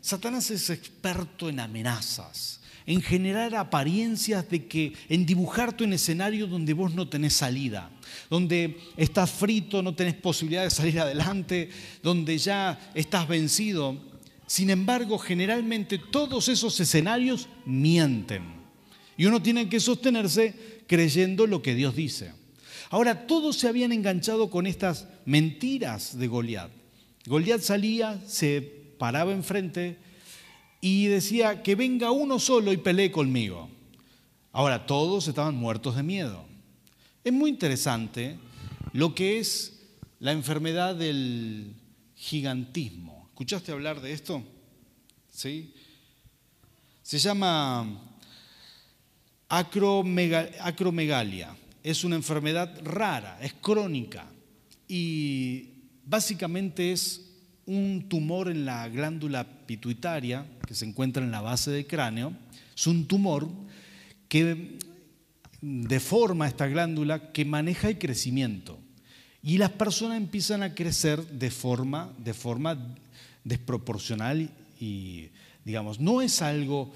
Satanás 0.00 0.50
es 0.50 0.68
experto 0.70 1.48
en 1.48 1.60
amenazas, 1.60 2.60
en 2.86 3.00
generar 3.00 3.54
apariencias 3.54 4.48
de 4.50 4.66
que, 4.66 4.92
en 5.08 5.24
dibujarte 5.24 5.84
un 5.84 5.94
escenario 5.94 6.46
donde 6.46 6.74
vos 6.74 6.94
no 6.94 7.08
tenés 7.08 7.34
salida, 7.34 7.90
donde 8.28 8.78
estás 8.96 9.30
frito, 9.30 9.82
no 9.82 9.94
tenés 9.94 10.14
posibilidad 10.14 10.64
de 10.64 10.70
salir 10.70 11.00
adelante, 11.00 11.70
donde 12.02 12.36
ya 12.36 12.78
estás 12.94 13.26
vencido. 13.28 14.13
Sin 14.54 14.70
embargo, 14.70 15.18
generalmente 15.18 15.98
todos 15.98 16.48
esos 16.48 16.78
escenarios 16.78 17.48
mienten. 17.66 18.44
Y 19.16 19.24
uno 19.24 19.42
tiene 19.42 19.68
que 19.68 19.80
sostenerse 19.80 20.84
creyendo 20.86 21.48
lo 21.48 21.60
que 21.60 21.74
Dios 21.74 21.96
dice. 21.96 22.32
Ahora, 22.90 23.26
todos 23.26 23.56
se 23.56 23.66
habían 23.66 23.90
enganchado 23.90 24.50
con 24.50 24.68
estas 24.68 25.08
mentiras 25.24 26.16
de 26.16 26.28
Goliat. 26.28 26.70
Goliat 27.26 27.62
salía, 27.62 28.22
se 28.28 28.62
paraba 28.96 29.32
enfrente 29.32 29.98
y 30.80 31.06
decía 31.06 31.64
que 31.64 31.74
venga 31.74 32.12
uno 32.12 32.38
solo 32.38 32.72
y 32.72 32.76
pelee 32.76 33.10
conmigo. 33.10 33.68
Ahora, 34.52 34.86
todos 34.86 35.26
estaban 35.26 35.56
muertos 35.56 35.96
de 35.96 36.04
miedo. 36.04 36.44
Es 37.24 37.32
muy 37.32 37.50
interesante 37.50 38.38
lo 38.92 39.16
que 39.16 39.40
es 39.40 39.80
la 40.20 40.30
enfermedad 40.30 40.94
del 40.94 41.74
gigantismo. 42.14 43.13
¿Escuchaste 43.34 43.72
hablar 43.72 44.00
de 44.00 44.12
esto? 44.12 44.44
¿Sí? 45.28 45.74
Se 47.02 47.18
llama 47.18 48.00
acromegalia. 49.48 51.56
Es 51.82 52.04
una 52.04 52.14
enfermedad 52.14 52.80
rara, 52.84 53.36
es 53.42 53.52
crónica 53.54 54.30
y 54.86 55.70
básicamente 56.06 56.92
es 56.92 57.22
un 57.66 58.08
tumor 58.08 58.48
en 58.48 58.64
la 58.64 58.88
glándula 58.88 59.44
pituitaria 59.66 60.46
que 60.64 60.76
se 60.76 60.84
encuentra 60.84 61.24
en 61.24 61.32
la 61.32 61.40
base 61.40 61.72
del 61.72 61.88
cráneo. 61.88 62.32
Es 62.76 62.86
un 62.86 63.08
tumor 63.08 63.48
que 64.28 64.78
deforma 65.60 66.46
esta 66.46 66.68
glándula 66.68 67.32
que 67.32 67.44
maneja 67.44 67.88
el 67.88 67.98
crecimiento. 67.98 68.78
Y 69.44 69.58
las 69.58 69.72
personas 69.72 70.16
empiezan 70.16 70.62
a 70.62 70.74
crecer 70.74 71.22
de 71.26 71.50
forma, 71.50 72.10
de 72.16 72.32
forma 72.32 72.78
desproporcional 73.44 74.50
y, 74.80 75.28
digamos, 75.66 76.00
no 76.00 76.22
es 76.22 76.40
algo 76.40 76.90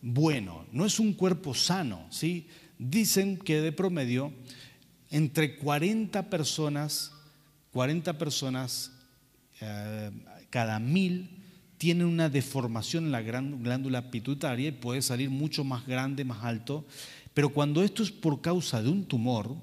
bueno, 0.00 0.64
no 0.70 0.86
es 0.86 1.00
un 1.00 1.12
cuerpo 1.12 1.54
sano, 1.54 2.06
¿sí? 2.10 2.46
Dicen 2.78 3.36
que 3.36 3.60
de 3.60 3.72
promedio 3.72 4.32
entre 5.10 5.56
40 5.56 6.30
personas, 6.30 7.10
40 7.72 8.16
personas 8.16 8.92
eh, 9.60 10.12
cada 10.50 10.78
mil 10.78 11.28
tienen 11.78 12.06
una 12.06 12.28
deformación 12.28 13.06
en 13.06 13.12
la 13.12 13.22
glándula 13.22 14.12
pituitaria 14.12 14.68
y 14.68 14.72
puede 14.72 15.02
salir 15.02 15.30
mucho 15.30 15.64
más 15.64 15.84
grande, 15.84 16.24
más 16.24 16.44
alto, 16.44 16.86
pero 17.34 17.48
cuando 17.48 17.82
esto 17.82 18.04
es 18.04 18.12
por 18.12 18.40
causa 18.40 18.80
de 18.80 18.88
un 18.88 19.04
tumor, 19.04 19.56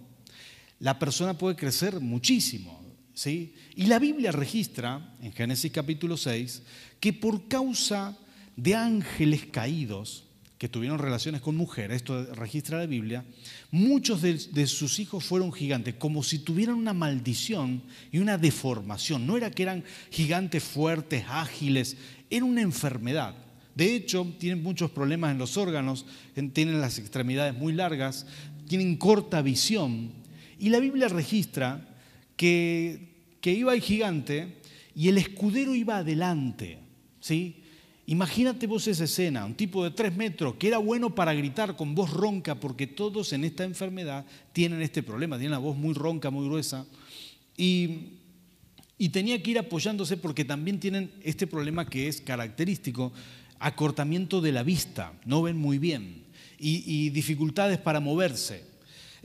la 0.80 1.00
persona 1.00 1.38
puede 1.38 1.56
crecer 1.56 2.00
muchísimo, 2.00 2.86
y 3.24 3.86
la 3.86 3.98
Biblia 3.98 4.32
registra, 4.32 5.16
en 5.22 5.32
Génesis 5.32 5.72
capítulo 5.72 6.18
6, 6.18 6.64
que 7.00 7.14
por 7.14 7.48
causa 7.48 8.18
de 8.58 8.76
ángeles 8.76 9.46
caídos, 9.46 10.26
que 10.58 10.68
tuvieron 10.68 11.00
relaciones 11.00 11.42
con 11.42 11.56
mujeres, 11.56 11.98
esto 11.98 12.34
registra 12.34 12.80
la 12.80 12.86
Biblia, 12.86 13.26
muchos 13.72 14.22
de, 14.22 14.34
de, 14.34 14.68
sus 14.68 15.00
hijos 15.00 15.24
fueron 15.24 15.54
gigantes, 15.54 15.96
como 15.96 16.24
si 16.24 16.40
tuvieran 16.40 16.76
una 16.76 16.94
maldición 16.94 17.84
y 18.12 18.20
una 18.20 18.38
deformación. 18.38 19.26
No 19.26 19.38
era 19.38 19.52
que 19.52 19.64
eran 19.64 19.84
gigantes 20.12 20.64
fuertes, 20.64 21.26
ágiles, 21.30 21.98
era 22.30 22.46
una 22.46 22.62
enfermedad. 22.62 23.36
De 23.76 23.94
hecho, 23.96 24.26
tienen 24.40 24.64
muchos 24.64 24.92
problemas 24.92 25.32
en 25.32 25.38
los 25.38 25.58
órganos, 25.58 26.06
tienen 26.54 26.82
las 26.82 27.00
extremidades 27.00 27.54
muy 27.54 27.74
largas, 27.74 28.26
tienen 28.68 28.98
corta 28.98 29.42
visión. 29.42 30.25
Y 30.60 30.70
la 30.70 30.80
Biblia 30.80 31.08
registra 31.08 31.96
que, 32.38 33.14
iba 33.44 33.74
el 33.74 33.82
gigante 33.82 34.58
y 34.96 35.10
el 35.10 35.18
escudero 35.18 35.76
iba 35.76 35.98
adelante. 35.98 36.80
¿sí? 37.20 37.64
Imagínate 38.08 38.68
vos 38.68 38.88
esa 38.88 39.04
escena, 39.04 39.46
un 39.46 39.56
tipo 39.56 39.84
de 39.84 39.92
tres 39.92 40.16
metros 40.16 40.56
que 40.56 40.68
era 40.68 40.78
bueno 40.78 41.14
para 41.14 41.34
gritar 41.34 41.76
con 41.76 41.96
voz 41.96 42.12
ronca, 42.12 42.56
porque 42.56 42.88
todos 42.88 43.34
en 43.34 43.44
esta 43.44 43.64
enfermedad 43.64 44.26
tienen 44.54 44.82
este 44.82 45.04
problema, 45.04 45.38
tienen 45.38 45.52
la 45.52 45.58
voz 45.58 45.78
muy 45.78 45.94
ronca, 45.94 46.30
muy 46.30 46.46
gruesa, 46.46 46.86
y, 47.58 48.12
tenía 49.12 49.42
que 49.42 49.52
ir 49.52 49.60
apoyándose 49.60 50.18
porque 50.18 50.46
también 50.46 50.80
tienen 50.80 51.12
este 51.24 51.48
problema 51.48 51.90
que 51.90 52.08
es 52.08 52.22
característico, 52.22 53.12
acortamiento 53.60 54.42
de 54.42 54.52
la 54.52 54.64
vista, 54.64 55.14
no 55.26 55.42
ven 55.42 55.58
muy 55.58 55.80
bien, 55.80 56.26
y 56.58 57.10
dificultades 57.10 57.78
para 57.78 58.00
moverse. 58.00 58.75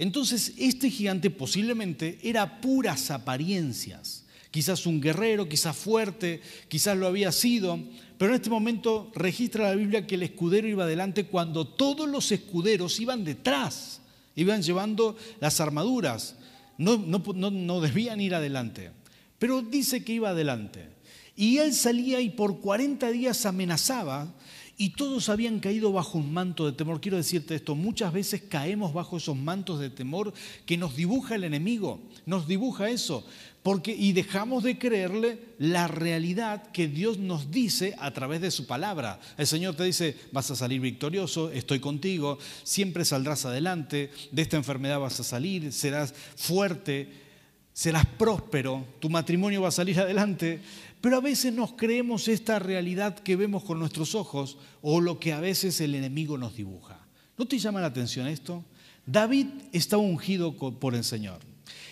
Entonces, 0.01 0.55
este 0.57 0.89
gigante 0.89 1.29
posiblemente 1.29 2.19
era 2.23 2.63
puras 2.63 3.11
apariencias. 3.11 4.25
Quizás 4.51 4.87
un 4.87 4.99
guerrero, 4.99 5.47
quizás 5.47 5.77
fuerte, 5.77 6.41
quizás 6.69 6.97
lo 6.97 7.07
había 7.07 7.31
sido, 7.33 7.79
pero 8.17 8.31
en 8.31 8.37
este 8.37 8.49
momento 8.49 9.13
registra 9.15 9.69
la 9.69 9.77
Biblia 9.77 10.07
que 10.07 10.15
el 10.15 10.23
escudero 10.23 10.67
iba 10.67 10.85
adelante 10.85 11.27
cuando 11.27 11.67
todos 11.67 12.09
los 12.09 12.33
escuderos 12.33 12.99
iban 12.99 13.25
detrás, 13.25 14.01
iban 14.37 14.63
llevando 14.63 15.19
las 15.39 15.61
armaduras, 15.61 16.37
no, 16.79 16.97
no, 16.97 17.51
no 17.51 17.81
debían 17.83 18.23
ir 18.23 18.35
adelante. 18.35 18.93
Pero 19.39 19.61
dice 19.61 20.03
que 20.03 20.15
iba 20.15 20.31
adelante. 20.31 20.89
Y 21.37 21.59
él 21.59 21.75
salía 21.75 22.23
y 22.23 22.31
por 22.31 22.61
40 22.61 23.11
días 23.11 23.45
amenazaba 23.45 24.33
y 24.81 24.95
todos 24.95 25.29
habían 25.29 25.61
caído 25.61 25.93
bajo 25.93 26.17
un 26.17 26.33
manto 26.33 26.65
de 26.65 26.73
temor. 26.73 27.03
Quiero 27.03 27.19
decirte 27.19 27.55
esto, 27.55 27.75
muchas 27.75 28.15
veces 28.15 28.41
caemos 28.49 28.95
bajo 28.95 29.19
esos 29.19 29.37
mantos 29.37 29.79
de 29.79 29.91
temor 29.91 30.33
que 30.65 30.79
nos 30.79 30.97
dibuja 30.97 31.35
el 31.35 31.45
enemigo, 31.45 32.01
nos 32.25 32.49
dibuja 32.49 32.89
eso, 32.89 33.23
porque 33.63 33.93
y 33.93 34.15
dejamos 34.15 34.63
de 34.63 34.79
creerle 34.79 35.39
la 35.59 35.87
realidad 35.87 36.73
que 36.73 36.89
Dios 36.89 37.19
nos 37.19 37.51
dice 37.51 37.95
a 37.99 38.11
través 38.13 38.41
de 38.41 38.51
su 38.51 38.67
palabra. 38.67 39.21
El 39.37 39.47
Señor 39.47 39.75
te 39.77 39.85
dice, 39.85 40.17
vas 40.33 40.51
a 40.51 40.57
salir 40.57 40.81
victorioso, 40.81 41.51
estoy 41.51 41.79
contigo, 41.79 42.39
siempre 42.63 43.05
saldrás 43.05 43.45
adelante, 43.45 44.11
de 44.33 44.41
esta 44.41 44.57
enfermedad 44.57 44.99
vas 44.99 45.21
a 45.21 45.25
salir, 45.25 45.75
serás 45.75 46.15
fuerte, 46.37 47.07
serás 47.75 48.07
próspero, 48.07 48.87
tu 48.99 49.11
matrimonio 49.11 49.61
va 49.61 49.69
a 49.69 49.73
salir 49.73 50.01
adelante. 50.01 50.61
Pero 51.01 51.17
a 51.17 51.21
veces 51.21 51.53
nos 51.53 51.73
creemos 51.73 52.29
esta 52.29 52.59
realidad 52.59 53.19
que 53.19 53.37
vemos 53.37 53.65
con 53.65 53.79
nuestros 53.79 54.15
ojos 54.15 54.59
o 54.83 55.01
lo 55.01 55.19
que 55.19 55.33
a 55.33 55.41
veces 55.41 55.81
el 55.81 55.95
enemigo 55.95 56.37
nos 56.37 56.57
dibuja. 56.57 57.07
¿No 57.39 57.47
te 57.47 57.59
llama 57.59 57.81
la 57.81 57.87
atención 57.87 58.27
esto? 58.27 58.65
David 59.07 59.47
está 59.73 59.97
ungido 59.97 60.55
por 60.57 60.95
el 60.95 61.05
Señor. 61.05 61.41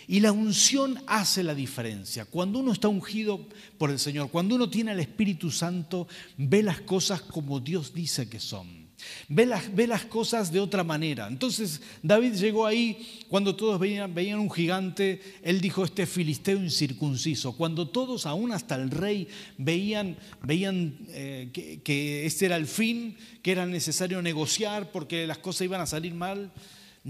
Y 0.07 0.21
la 0.21 0.33
unción 0.33 1.03
hace 1.07 1.43
la 1.43 1.55
diferencia. 1.55 2.25
Cuando 2.25 2.59
uno 2.59 2.73
está 2.73 2.89
ungido 2.89 3.47
por 3.77 3.91
el 3.91 3.99
Señor, 3.99 4.31
cuando 4.31 4.55
uno 4.55 4.69
tiene 4.71 4.93
el 4.93 5.01
Espíritu 5.01 5.51
Santo, 5.51 6.09
ve 6.37 6.63
las 6.63 6.81
cosas 6.81 7.21
como 7.23 7.61
Dios 7.61 7.93
dice 7.93 8.29
que 8.29 8.41
son. 8.41 8.88
Ve 9.29 9.47
las, 9.47 10.05
cosas 10.07 10.53
de 10.53 10.61
otra 10.61 10.85
manera. 10.85 11.29
Entonces 11.29 11.81
David 12.03 12.35
llegó 12.35 12.67
ahí 12.67 13.25
cuando 13.29 13.55
todos 13.55 13.79
veían, 13.79 14.15
veían, 14.15 14.39
un 14.39 14.51
gigante, 14.51 15.21
él 15.43 15.61
dijo 15.61 15.85
este 15.85 16.07
filisteo 16.07 16.57
incircunciso. 16.57 17.57
Cuando 17.57 17.89
todos, 17.89 18.27
aún 18.27 18.53
hasta 18.53 18.75
el 18.75 18.91
rey, 18.91 19.29
veían, 19.57 20.17
veían 20.43 20.99
eh, 21.11 21.51
que, 21.53 21.81
que 21.83 22.27
este 22.27 22.47
era 22.47 22.57
el 22.57 22.67
fin, 22.67 23.17
que 23.43 23.53
era 23.53 23.67
necesario 23.67 24.21
negociar 24.23 24.91
porque 24.91 25.27
las 25.27 25.39
cosas 25.39 25.63
iban 25.63 25.81
a 25.81 25.87
salir 25.87 26.15
mal, 26.15 26.53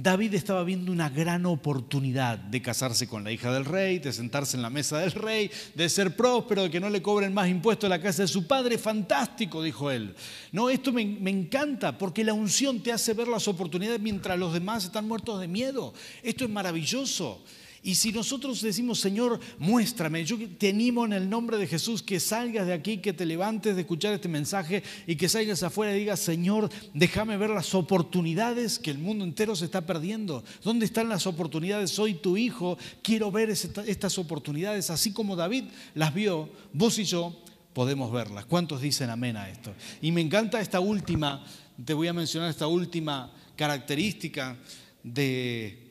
David 0.00 0.34
estaba 0.34 0.62
viendo 0.62 0.92
una 0.92 1.08
gran 1.08 1.44
oportunidad 1.44 2.38
de 2.38 2.62
casarse 2.62 3.08
con 3.08 3.24
la 3.24 3.32
hija 3.32 3.52
del 3.52 3.64
rey, 3.64 3.98
de 3.98 4.12
sentarse 4.12 4.56
en 4.56 4.62
la 4.62 4.70
mesa 4.70 4.98
del 4.98 5.11
rey, 5.11 5.50
de 5.74 5.88
ser 5.88 6.14
próspero, 6.14 6.62
de 6.62 6.70
que 6.70 6.78
no 6.78 6.88
le 6.88 7.02
cobren 7.02 7.34
más 7.34 7.48
impuestos 7.48 7.88
a 7.88 7.90
la 7.90 8.00
casa 8.00 8.22
de 8.22 8.28
su 8.28 8.46
padre. 8.46 8.78
Fantástico, 8.78 9.61
dijo 9.61 9.90
él. 9.90 10.14
No, 10.52 10.70
esto 10.70 10.92
me, 10.92 11.04
me, 11.04 11.30
encanta 11.30 11.98
porque 11.98 12.22
la 12.22 12.32
unción 12.32 12.80
te 12.80 12.92
hace 12.92 13.12
ver 13.12 13.26
las 13.26 13.48
oportunidades 13.48 14.00
mientras 14.00 14.38
los 14.38 14.52
demás 14.52 14.84
están 14.84 15.08
muertos 15.08 15.40
de 15.40 15.48
miedo. 15.48 15.92
Esto 16.22 16.44
es 16.44 16.50
maravilloso. 16.50 17.42
Y 17.88 17.94
si 17.94 18.12
nosotros 18.12 18.61
decimos, 18.61 19.01
Señor, 19.01 19.40
muéstrame, 19.59 20.22
yo 20.22 20.37
te 20.59 20.68
animo 20.68 21.07
en 21.07 21.14
el 21.14 21.31
nombre 21.31 21.57
de 21.57 21.66
Jesús 21.66 22.03
que 22.03 22.20
salgas 22.20 22.66
de 22.66 22.74
aquí, 22.74 22.98
que 22.98 23.14
te 23.14 23.24
levantes 23.24 23.77
de 23.77 23.81
escuchar 23.81 24.12
este 24.12 24.29
mensaje 24.29 24.83
y 25.07 25.16
que 25.16 25.27
salgas 25.27 25.62
afuera 25.62 25.96
y 25.96 26.01
digas, 26.01 26.20
Señor, 26.20 26.68
déjame 26.92 27.38
ver 27.38 27.48
las 27.48 27.74
oportunidades 27.74 28.79
que 28.79 28.90
el 28.90 28.98
mundo 28.98 29.24
entero 29.24 29.57
se 29.57 29.64
está 29.64 29.87
perdiendo. 29.87 30.44
¿Dónde 30.62 30.85
están 30.85 31.09
las 31.09 31.27
oportunidades? 31.27 31.90
Soy 31.90 32.12
tu 32.12 32.37
hijo, 32.37 32.77
quiero 33.01 33.33
ver 33.33 33.48
estas 33.48 34.18
oportunidades, 34.18 34.90
así 34.90 35.14
como 35.14 35.35
David 35.35 35.64
las 35.94 36.12
vio, 36.12 36.51
vos 36.74 36.98
y 36.98 37.05
yo 37.05 37.40
podemos 37.72 38.12
verlas. 38.12 38.44
¿Cuántos 38.44 38.83
dicen 38.83 39.09
amén 39.09 39.38
a 39.38 39.48
esto? 39.48 39.72
Y 40.03 40.12
me 40.12 40.20
encanta 40.20 40.61
esta 40.61 40.81
última, 40.81 41.42
te 41.83 41.94
voy 41.94 42.09
a 42.09 42.12
mencionar 42.12 42.51
esta 42.51 42.66
última 42.66 43.33
característica 43.57 44.59
de 45.03 45.88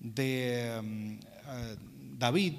de 0.00 0.80
mm, 0.82 1.12
eh, 1.14 1.76
David, 2.18 2.54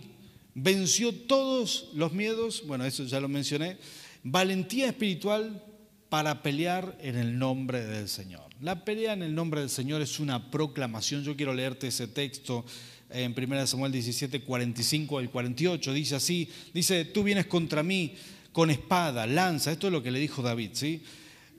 venció 0.55 1.13
todos 1.13 1.89
los 1.93 2.13
miedos, 2.13 2.63
bueno, 2.65 2.85
eso 2.85 3.03
ya 3.05 3.19
lo 3.19 3.27
mencioné, 3.27 3.77
valentía 4.23 4.87
espiritual 4.87 5.63
para 6.09 6.41
pelear 6.41 6.97
en 7.01 7.15
el 7.15 7.37
nombre 7.37 7.85
del 7.85 8.09
Señor. 8.09 8.49
La 8.61 8.83
pelea 8.83 9.13
en 9.13 9.23
el 9.23 9.33
nombre 9.33 9.61
del 9.61 9.69
Señor 9.69 10.01
es 10.01 10.19
una 10.19 10.51
proclamación. 10.51 11.23
Yo 11.23 11.37
quiero 11.37 11.53
leerte 11.53 11.87
ese 11.87 12.07
texto 12.07 12.65
en 13.09 13.33
1 13.37 13.67
Samuel 13.67 13.91
17, 13.91 14.41
45 14.41 15.19
al 15.19 15.29
48. 15.29 15.93
Dice 15.93 16.15
así, 16.15 16.49
dice, 16.73 17.05
tú 17.05 17.23
vienes 17.23 17.45
contra 17.45 17.83
mí 17.83 18.15
con 18.51 18.69
espada, 18.69 19.27
lanza, 19.27 19.71
esto 19.71 19.87
es 19.87 19.93
lo 19.93 20.03
que 20.03 20.11
le 20.11 20.19
dijo 20.19 20.41
David, 20.41 20.71
¿sí? 20.73 21.03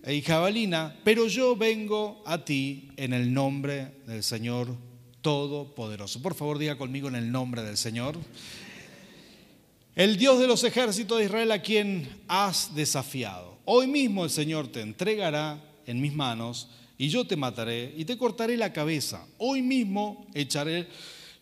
Y 0.07 0.23
jabalina, 0.23 0.97
pero 1.05 1.27
yo 1.27 1.57
vengo 1.57 2.23
a 2.27 2.45
ti 2.45 2.91
en 2.97 3.13
el 3.13 3.33
nombre 3.33 3.93
del 4.07 4.23
Señor 4.23 4.77
Todopoderoso. 5.23 6.23
Por 6.23 6.35
favor, 6.35 6.59
diga 6.59 6.79
conmigo 6.79 7.09
en 7.09 7.15
el 7.15 7.31
nombre 7.31 7.63
del 7.63 7.77
Señor. 7.77 8.17
El 9.95 10.17
Dios 10.17 10.39
de 10.39 10.47
los 10.47 10.65
ejércitos 10.65 11.19
de 11.19 11.25
Israel 11.25 11.53
a 11.53 11.63
quien 11.63 12.09
has 12.29 12.75
desafiado. 12.75 13.59
Hoy 13.65 13.87
mismo 13.87 14.25
el 14.25 14.31
Señor 14.31 14.69
te 14.69 14.81
entregará 14.81 15.63
en 15.87 16.01
mis 16.01 16.15
manos 16.15 16.69
y 16.97 17.09
yo 17.09 17.27
te 17.27 17.37
mataré 17.37 17.95
y 17.97 18.05
te 18.05 18.17
cortaré 18.17 18.57
la 18.57 18.73
cabeza. 18.73 19.27
Hoy 19.39 19.63
mismo 19.63 20.27
echaré 20.35 20.87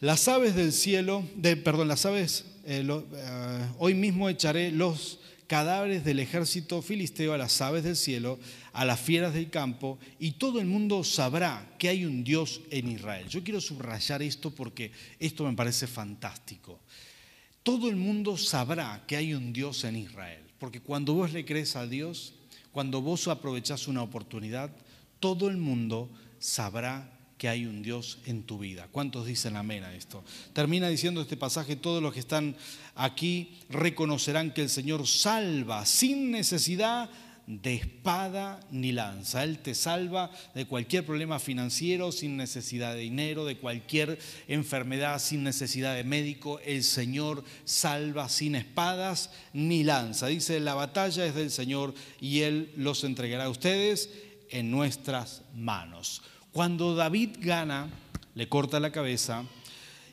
las 0.00 0.28
aves 0.28 0.54
del 0.54 0.72
cielo, 0.72 1.24
de, 1.34 1.56
perdón, 1.56 1.88
las 1.88 2.06
aves, 2.06 2.46
eh, 2.64 2.86
eh, 2.86 3.66
hoy 3.78 3.94
mismo 3.94 4.28
echaré 4.28 4.70
los 4.70 5.18
cadáveres 5.48 6.04
del 6.04 6.20
ejército 6.20 6.82
filisteo 6.82 7.32
a 7.32 7.38
las 7.38 7.60
aves 7.60 7.82
del 7.82 7.96
cielo, 7.96 8.38
a 8.78 8.84
las 8.84 9.00
fieras 9.00 9.34
del 9.34 9.50
campo, 9.50 9.98
y 10.20 10.32
todo 10.38 10.60
el 10.60 10.66
mundo 10.66 11.02
sabrá 11.02 11.74
que 11.80 11.88
hay 11.88 12.04
un 12.04 12.22
Dios 12.22 12.60
en 12.70 12.88
Israel. 12.88 13.26
Yo 13.28 13.42
quiero 13.42 13.60
subrayar 13.60 14.22
esto 14.22 14.52
porque 14.52 14.92
esto 15.18 15.42
me 15.42 15.56
parece 15.56 15.88
fantástico. 15.88 16.78
Todo 17.64 17.88
el 17.88 17.96
mundo 17.96 18.36
sabrá 18.36 19.02
que 19.04 19.16
hay 19.16 19.34
un 19.34 19.52
Dios 19.52 19.82
en 19.82 19.96
Israel, 19.96 20.44
porque 20.60 20.80
cuando 20.80 21.12
vos 21.12 21.32
le 21.32 21.44
crees 21.44 21.74
a 21.74 21.88
Dios, 21.88 22.34
cuando 22.70 23.02
vos 23.02 23.26
aprovechás 23.26 23.88
una 23.88 24.00
oportunidad, 24.00 24.70
todo 25.18 25.48
el 25.48 25.56
mundo 25.56 26.08
sabrá 26.38 27.18
que 27.36 27.48
hay 27.48 27.66
un 27.66 27.82
Dios 27.82 28.20
en 28.26 28.44
tu 28.44 28.60
vida. 28.60 28.86
¿Cuántos 28.92 29.26
dicen 29.26 29.56
amén 29.56 29.82
a 29.82 29.92
esto? 29.92 30.22
Termina 30.52 30.88
diciendo 30.88 31.20
este 31.20 31.36
pasaje, 31.36 31.74
todos 31.74 32.00
los 32.00 32.14
que 32.14 32.20
están 32.20 32.54
aquí 32.94 33.58
reconocerán 33.70 34.52
que 34.52 34.62
el 34.62 34.68
Señor 34.68 35.04
salva 35.08 35.84
sin 35.84 36.30
necesidad 36.30 37.10
de 37.48 37.76
espada 37.76 38.60
ni 38.70 38.92
lanza. 38.92 39.42
Él 39.42 39.58
te 39.60 39.74
salva 39.74 40.30
de 40.54 40.66
cualquier 40.66 41.06
problema 41.06 41.38
financiero 41.38 42.12
sin 42.12 42.36
necesidad 42.36 42.92
de 42.92 43.00
dinero, 43.00 43.46
de 43.46 43.56
cualquier 43.56 44.18
enfermedad 44.48 45.18
sin 45.18 45.42
necesidad 45.42 45.96
de 45.96 46.04
médico. 46.04 46.60
El 46.60 46.84
Señor 46.84 47.42
salva 47.64 48.28
sin 48.28 48.54
espadas 48.54 49.30
ni 49.54 49.82
lanza. 49.82 50.26
Dice, 50.26 50.60
la 50.60 50.74
batalla 50.74 51.24
es 51.24 51.34
del 51.34 51.50
Señor 51.50 51.94
y 52.20 52.40
Él 52.40 52.70
los 52.76 53.02
entregará 53.02 53.44
a 53.44 53.50
ustedes 53.50 54.10
en 54.50 54.70
nuestras 54.70 55.40
manos. 55.56 56.20
Cuando 56.52 56.94
David 56.94 57.36
gana, 57.40 57.88
le 58.34 58.48
corta 58.50 58.78
la 58.78 58.92
cabeza 58.92 59.44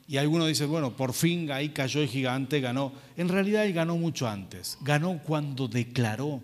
y 0.08 0.18
alguno 0.18 0.46
dice, 0.46 0.66
bueno, 0.66 0.96
por 0.96 1.14
fin 1.14 1.52
ahí 1.52 1.70
cayó 1.70 2.02
el 2.02 2.08
gigante, 2.08 2.62
ganó. 2.62 2.94
En 3.18 3.28
realidad 3.28 3.66
él 3.66 3.74
ganó 3.74 3.98
mucho 3.98 4.28
antes. 4.28 4.78
Ganó 4.82 5.20
cuando 5.24 5.68
declaró, 5.68 6.42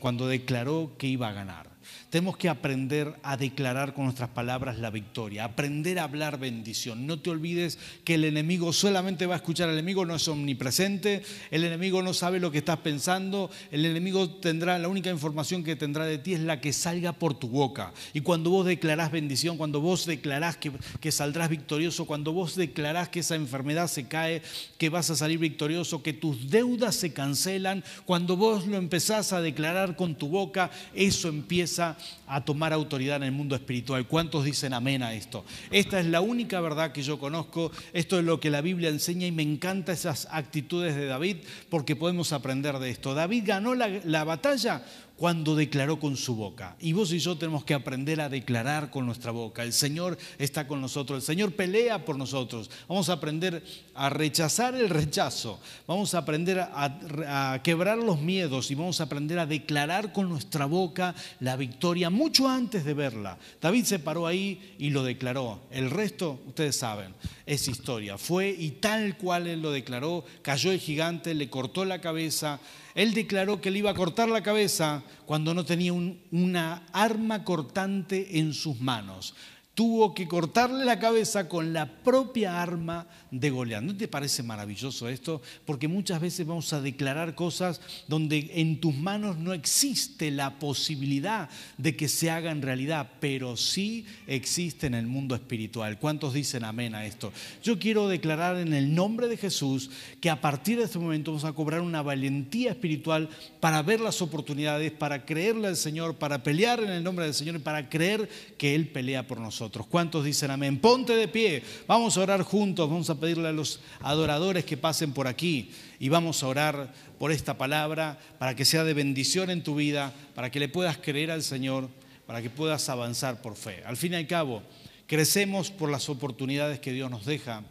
cuando 0.00 0.26
declaró 0.26 0.96
que 0.98 1.06
iba 1.06 1.28
a 1.28 1.32
ganar. 1.32 1.73
Tenemos 2.10 2.36
que 2.36 2.48
aprender 2.48 3.14
a 3.22 3.36
declarar 3.36 3.94
con 3.94 4.04
nuestras 4.04 4.30
palabras 4.30 4.78
la 4.78 4.90
victoria, 4.90 5.44
aprender 5.44 5.98
a 5.98 6.04
hablar 6.04 6.38
bendición. 6.38 7.06
No 7.06 7.20
te 7.20 7.30
olvides 7.30 7.78
que 8.04 8.14
el 8.14 8.24
enemigo 8.24 8.72
solamente 8.72 9.26
va 9.26 9.34
a 9.34 9.38
escuchar, 9.38 9.68
el 9.68 9.74
enemigo 9.74 10.04
no 10.04 10.14
es 10.14 10.28
omnipresente, 10.28 11.22
el 11.50 11.64
enemigo 11.64 12.02
no 12.02 12.14
sabe 12.14 12.40
lo 12.40 12.50
que 12.50 12.58
estás 12.58 12.78
pensando, 12.78 13.50
el 13.70 13.84
enemigo 13.84 14.30
tendrá, 14.30 14.78
la 14.78 14.88
única 14.88 15.10
información 15.10 15.64
que 15.64 15.76
tendrá 15.76 16.04
de 16.04 16.18
ti 16.18 16.34
es 16.34 16.40
la 16.40 16.60
que 16.60 16.72
salga 16.72 17.12
por 17.12 17.34
tu 17.34 17.48
boca. 17.48 17.92
Y 18.12 18.20
cuando 18.20 18.50
vos 18.50 18.66
declarás 18.66 19.10
bendición, 19.10 19.56
cuando 19.56 19.80
vos 19.80 20.06
declarás 20.06 20.56
que, 20.56 20.72
que 21.00 21.12
saldrás 21.12 21.48
victorioso, 21.48 22.06
cuando 22.06 22.32
vos 22.32 22.56
declarás 22.56 23.08
que 23.08 23.20
esa 23.20 23.34
enfermedad 23.34 23.88
se 23.88 24.06
cae, 24.08 24.42
que 24.78 24.88
vas 24.88 25.10
a 25.10 25.16
salir 25.16 25.38
victorioso, 25.38 26.02
que 26.02 26.12
tus 26.12 26.50
deudas 26.50 26.94
se 26.94 27.12
cancelan, 27.12 27.84
cuando 28.04 28.36
vos 28.36 28.66
lo 28.66 28.76
empezás 28.76 29.32
a 29.32 29.40
declarar 29.40 29.96
con 29.96 30.14
tu 30.14 30.28
boca, 30.28 30.70
eso 30.94 31.28
empieza 31.28 31.73
a 31.78 32.44
tomar 32.44 32.72
autoridad 32.72 33.16
en 33.16 33.24
el 33.24 33.32
mundo 33.32 33.54
espiritual. 33.54 34.06
¿Cuántos 34.06 34.44
dicen 34.44 34.74
amén 34.74 35.02
a 35.02 35.14
esto? 35.14 35.44
Esta 35.70 36.00
es 36.00 36.06
la 36.06 36.20
única 36.20 36.60
verdad 36.60 36.92
que 36.92 37.02
yo 37.02 37.18
conozco, 37.18 37.70
esto 37.92 38.18
es 38.18 38.24
lo 38.24 38.40
que 38.40 38.50
la 38.50 38.60
Biblia 38.60 38.88
enseña 38.88 39.26
y 39.26 39.32
me 39.32 39.42
encanta 39.42 39.92
esas 39.92 40.28
actitudes 40.30 40.94
de 40.96 41.06
David 41.06 41.38
porque 41.68 41.96
podemos 41.96 42.32
aprender 42.32 42.78
de 42.78 42.90
esto. 42.90 43.14
David 43.14 43.44
ganó 43.46 43.74
la, 43.74 43.88
la 44.04 44.24
batalla 44.24 44.82
cuando 45.16 45.54
declaró 45.54 46.00
con 46.00 46.16
su 46.16 46.34
boca. 46.34 46.76
Y 46.80 46.92
vos 46.92 47.12
y 47.12 47.18
yo 47.18 47.36
tenemos 47.38 47.64
que 47.64 47.74
aprender 47.74 48.20
a 48.20 48.28
declarar 48.28 48.90
con 48.90 49.06
nuestra 49.06 49.30
boca. 49.30 49.62
El 49.62 49.72
Señor 49.72 50.18
está 50.38 50.66
con 50.66 50.80
nosotros, 50.80 51.18
el 51.18 51.22
Señor 51.22 51.52
pelea 51.52 52.04
por 52.04 52.18
nosotros. 52.18 52.68
Vamos 52.88 53.08
a 53.08 53.14
aprender 53.14 53.62
a 53.94 54.10
rechazar 54.10 54.74
el 54.74 54.88
rechazo, 54.88 55.60
vamos 55.86 56.14
a 56.14 56.18
aprender 56.18 56.60
a, 56.60 57.60
quebrar 57.62 57.98
los 57.98 58.20
miedos 58.20 58.70
y 58.70 58.74
vamos 58.74 59.00
a 59.00 59.04
aprender 59.04 59.38
a 59.38 59.46
declarar 59.46 60.12
con 60.12 60.28
nuestra 60.28 60.66
boca 60.66 61.14
la 61.40 61.56
victoria 61.56 62.10
mucho 62.10 62.48
antes 62.48 62.84
de 62.84 62.94
verla. 62.94 63.38
David 63.60 63.84
se 63.84 63.98
paró 64.00 64.26
ahí 64.26 64.74
y 64.78 64.90
lo 64.90 65.04
declaró. 65.04 65.60
El 65.70 65.90
resto, 65.90 66.40
ustedes 66.46 66.76
saben, 66.76 67.14
es 67.46 67.68
historia. 67.68 68.18
Fue 68.18 68.48
y 68.50 68.72
tal 68.72 69.16
cual 69.16 69.46
él 69.46 69.62
lo 69.62 69.70
declaró, 69.70 70.24
cayó 70.42 70.72
el 70.72 70.80
gigante, 70.80 71.34
le 71.34 71.48
cortó 71.48 71.84
la 71.84 72.00
cabeza 72.00 72.58
él 72.94 73.12
declaró 73.12 73.60
que 73.60 73.70
le 73.70 73.80
iba 73.80 73.90
a 73.90 73.94
cortar 73.94 74.28
la 74.28 74.42
cabeza 74.42 75.02
cuando 75.26 75.52
no 75.52 75.64
tenía 75.64 75.92
una 75.92 76.86
arma 76.92 77.44
cortante 77.44 78.38
en 78.38 78.54
sus 78.54 78.80
manos. 78.80 79.34
Tuvo 79.74 80.14
que 80.14 80.28
cortarle 80.28 80.84
la 80.84 81.00
cabeza 81.00 81.48
con 81.48 81.72
la 81.72 81.86
propia 82.02 82.62
arma 82.62 83.08
de 83.40 83.50
Goliat. 83.50 83.82
¿No 83.82 83.96
te 83.96 84.08
parece 84.08 84.42
maravilloso 84.42 85.08
esto? 85.08 85.42
Porque 85.66 85.88
muchas 85.88 86.20
veces 86.20 86.46
vamos 86.46 86.72
a 86.72 86.80
declarar 86.80 87.34
cosas 87.34 87.80
donde 88.06 88.50
en 88.54 88.80
tus 88.80 88.94
manos 88.94 89.36
no 89.38 89.52
existe 89.52 90.30
la 90.30 90.58
posibilidad 90.58 91.48
de 91.76 91.96
que 91.96 92.08
se 92.08 92.30
hagan 92.30 92.62
realidad, 92.62 93.10
pero 93.20 93.56
sí 93.56 94.06
existe 94.26 94.86
en 94.86 94.94
el 94.94 95.06
mundo 95.06 95.34
espiritual. 95.34 95.98
¿Cuántos 95.98 96.34
dicen 96.34 96.64
amén 96.64 96.94
a 96.94 97.06
esto? 97.06 97.32
Yo 97.62 97.78
quiero 97.78 98.08
declarar 98.08 98.56
en 98.56 98.72
el 98.72 98.94
nombre 98.94 99.26
de 99.26 99.36
Jesús 99.36 99.90
que 100.20 100.30
a 100.30 100.40
partir 100.40 100.78
de 100.78 100.84
este 100.84 100.98
momento 100.98 101.32
vamos 101.32 101.44
a 101.44 101.52
cobrar 101.52 101.80
una 101.80 102.02
valentía 102.02 102.70
espiritual 102.70 103.28
para 103.60 103.82
ver 103.82 104.00
las 104.00 104.22
oportunidades, 104.22 104.92
para 104.92 105.24
creerle 105.24 105.68
al 105.68 105.76
Señor, 105.76 106.16
para 106.16 106.42
pelear 106.42 106.80
en 106.80 106.90
el 106.90 107.02
nombre 107.02 107.24
del 107.24 107.34
Señor 107.34 107.56
y 107.56 107.60
para 107.60 107.88
creer 107.88 108.28
que 108.56 108.74
Él 108.74 108.88
pelea 108.88 109.26
por 109.26 109.40
nosotros. 109.40 109.86
¿Cuántos 109.86 110.24
dicen 110.24 110.50
amén? 110.50 110.78
Ponte 110.78 111.16
de 111.16 111.28
pie, 111.28 111.62
vamos 111.88 112.16
a 112.16 112.20
orar 112.20 112.42
juntos, 112.42 112.88
vamos 112.88 113.10
a 113.10 113.18
pedirle 113.24 113.48
a 113.48 113.52
los 113.52 113.80
adoradores 114.00 114.64
que 114.64 114.76
pasen 114.76 115.12
por 115.12 115.26
aquí 115.26 115.70
y 115.98 116.10
vamos 116.10 116.42
a 116.42 116.48
orar 116.48 116.92
por 117.18 117.32
esta 117.32 117.56
palabra 117.56 118.18
para 118.38 118.54
que 118.54 118.64
sea 118.64 118.84
de 118.84 118.92
bendición 118.92 119.50
en 119.50 119.62
tu 119.62 119.74
vida, 119.74 120.12
para 120.34 120.50
que 120.50 120.60
le 120.60 120.68
puedas 120.68 120.98
creer 120.98 121.30
al 121.30 121.42
Señor, 121.42 121.88
para 122.26 122.42
que 122.42 122.50
puedas 122.50 122.88
avanzar 122.88 123.40
por 123.40 123.56
fe. 123.56 123.82
Al 123.86 123.96
fin 123.96 124.12
y 124.12 124.16
al 124.16 124.26
cabo, 124.26 124.62
crecemos 125.06 125.70
por 125.70 125.90
las 125.90 126.08
oportunidades 126.08 126.80
que 126.80 126.92
Dios 126.92 127.10
nos 127.10 127.24
deja, 127.24 127.62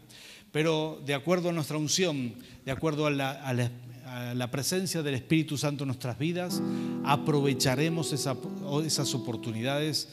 pero 0.50 1.00
de 1.06 1.14
acuerdo 1.14 1.50
a 1.50 1.52
nuestra 1.52 1.78
unción, 1.78 2.34
de 2.64 2.72
acuerdo 2.72 3.06
a 3.06 3.10
la, 3.10 4.50
presencia 4.50 5.02
del 5.02 5.14
Espíritu 5.14 5.56
Santo 5.56 5.84
en 5.84 5.88
nuestras 5.88 6.18
vidas, 6.18 6.60
aprovecharemos 7.04 8.12
esas 8.12 9.14
oportunidades 9.14 10.08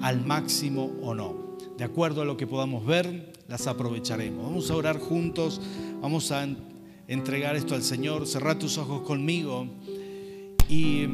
al 0.00 0.24
máximo 0.24 0.92
o 1.02 1.14
no. 1.14 1.55
De 1.76 1.84
acuerdo 1.84 2.22
a 2.22 2.24
lo 2.24 2.36
que 2.36 2.46
podamos 2.46 2.86
ver, 2.86 3.32
las 3.48 3.66
aprovecharemos. 3.66 4.44
Vamos 4.44 4.70
a 4.70 4.76
orar 4.76 4.98
juntos, 4.98 5.60
vamos 6.00 6.32
a 6.32 6.46
entregar 7.08 7.54
esto 7.56 7.74
al 7.74 7.82
Señor. 7.82 8.26
Cerra 8.26 8.58
tus 8.58 8.78
ojos 8.78 9.02
conmigo 9.02 9.66
y 10.68 11.06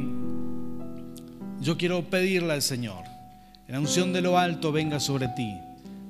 yo 1.59 1.77
quiero 1.77 2.03
pedirle 2.09 2.53
al 2.53 2.61
Señor, 2.61 3.03
la 3.67 3.79
unción 3.79 4.13
de 4.13 4.21
lo 4.21 4.37
alto 4.37 4.71
venga 4.71 4.99
sobre 4.99 5.27
ti 5.29 5.53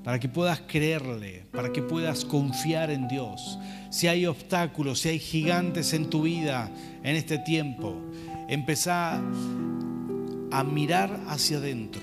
para 0.03 0.19
que 0.19 0.27
puedas 0.27 0.61
creerle, 0.67 1.45
para 1.51 1.71
que 1.71 1.81
puedas 1.81 2.25
confiar 2.25 2.91
en 2.91 3.07
Dios. 3.07 3.57
Si 3.89 4.07
hay 4.07 4.25
obstáculos, 4.25 4.99
si 4.99 5.09
hay 5.09 5.19
gigantes 5.19 5.93
en 5.93 6.09
tu 6.09 6.23
vida 6.23 6.69
en 7.03 7.15
este 7.15 7.37
tiempo, 7.37 7.95
empezá 8.49 9.21
a 10.51 10.63
mirar 10.63 11.21
hacia 11.27 11.57
adentro. 11.57 12.01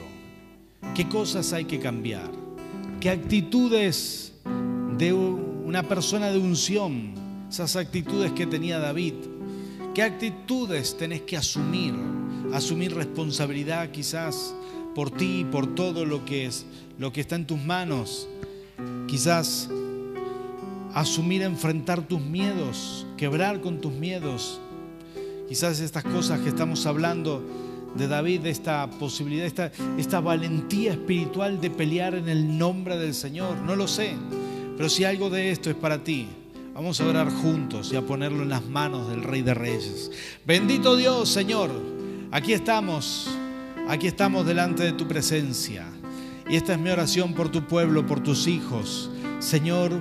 ¿Qué 0.94 1.08
cosas 1.08 1.52
hay 1.52 1.66
que 1.66 1.78
cambiar? 1.78 2.39
¿Qué 3.00 3.08
actitudes 3.08 4.34
de 4.98 5.14
una 5.14 5.82
persona 5.88 6.30
de 6.30 6.38
unción, 6.38 7.14
esas 7.48 7.74
actitudes 7.76 8.32
que 8.32 8.46
tenía 8.46 8.78
David, 8.78 9.14
qué 9.94 10.02
actitudes 10.02 10.98
tenés 10.98 11.22
que 11.22 11.38
asumir? 11.38 11.94
Asumir 12.52 12.94
responsabilidad 12.94 13.90
quizás 13.90 14.54
por 14.94 15.10
ti 15.10 15.46
por 15.50 15.74
todo 15.74 16.04
lo 16.04 16.26
que 16.26 16.44
es 16.44 16.66
lo 16.98 17.10
que 17.10 17.22
está 17.22 17.36
en 17.36 17.46
tus 17.46 17.58
manos. 17.58 18.28
Quizás 19.06 19.70
asumir, 20.92 21.40
enfrentar 21.40 22.06
tus 22.06 22.20
miedos, 22.20 23.06
quebrar 23.16 23.62
con 23.62 23.80
tus 23.80 23.94
miedos. 23.94 24.60
Quizás 25.48 25.80
estas 25.80 26.04
cosas 26.04 26.40
que 26.40 26.50
estamos 26.50 26.84
hablando 26.84 27.42
de 27.94 28.08
David, 28.08 28.46
esta 28.46 28.88
posibilidad, 28.88 29.46
esta, 29.46 29.72
esta 29.98 30.20
valentía 30.20 30.92
espiritual 30.92 31.60
de 31.60 31.70
pelear 31.70 32.14
en 32.14 32.28
el 32.28 32.58
nombre 32.58 32.96
del 32.96 33.14
Señor. 33.14 33.56
No 33.58 33.76
lo 33.76 33.88
sé, 33.88 34.14
pero 34.76 34.88
si 34.88 35.04
algo 35.04 35.30
de 35.30 35.50
esto 35.50 35.70
es 35.70 35.76
para 35.76 36.02
ti, 36.02 36.28
vamos 36.74 37.00
a 37.00 37.06
orar 37.06 37.30
juntos 37.30 37.92
y 37.92 37.96
a 37.96 38.02
ponerlo 38.02 38.42
en 38.42 38.48
las 38.48 38.64
manos 38.64 39.08
del 39.08 39.22
Rey 39.22 39.42
de 39.42 39.54
Reyes. 39.54 40.10
Bendito 40.46 40.96
Dios, 40.96 41.28
Señor, 41.28 41.70
aquí 42.30 42.52
estamos, 42.52 43.28
aquí 43.88 44.06
estamos 44.06 44.46
delante 44.46 44.84
de 44.84 44.92
tu 44.92 45.06
presencia. 45.06 45.86
Y 46.48 46.56
esta 46.56 46.72
es 46.72 46.80
mi 46.80 46.90
oración 46.90 47.34
por 47.34 47.50
tu 47.50 47.66
pueblo, 47.66 48.06
por 48.06 48.20
tus 48.20 48.46
hijos. 48.46 49.10
Señor, 49.38 49.92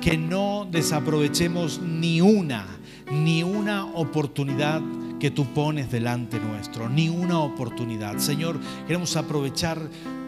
que 0.00 0.16
no 0.16 0.66
desaprovechemos 0.70 1.80
ni 1.80 2.20
una, 2.20 2.66
ni 3.10 3.42
una 3.42 3.84
oportunidad 3.86 4.80
que 5.18 5.30
tú 5.30 5.46
pones 5.46 5.90
delante 5.90 6.38
nuestro, 6.38 6.88
ni 6.88 7.08
una 7.08 7.40
oportunidad. 7.40 8.18
Señor, 8.18 8.58
queremos 8.86 9.16
aprovechar 9.16 9.80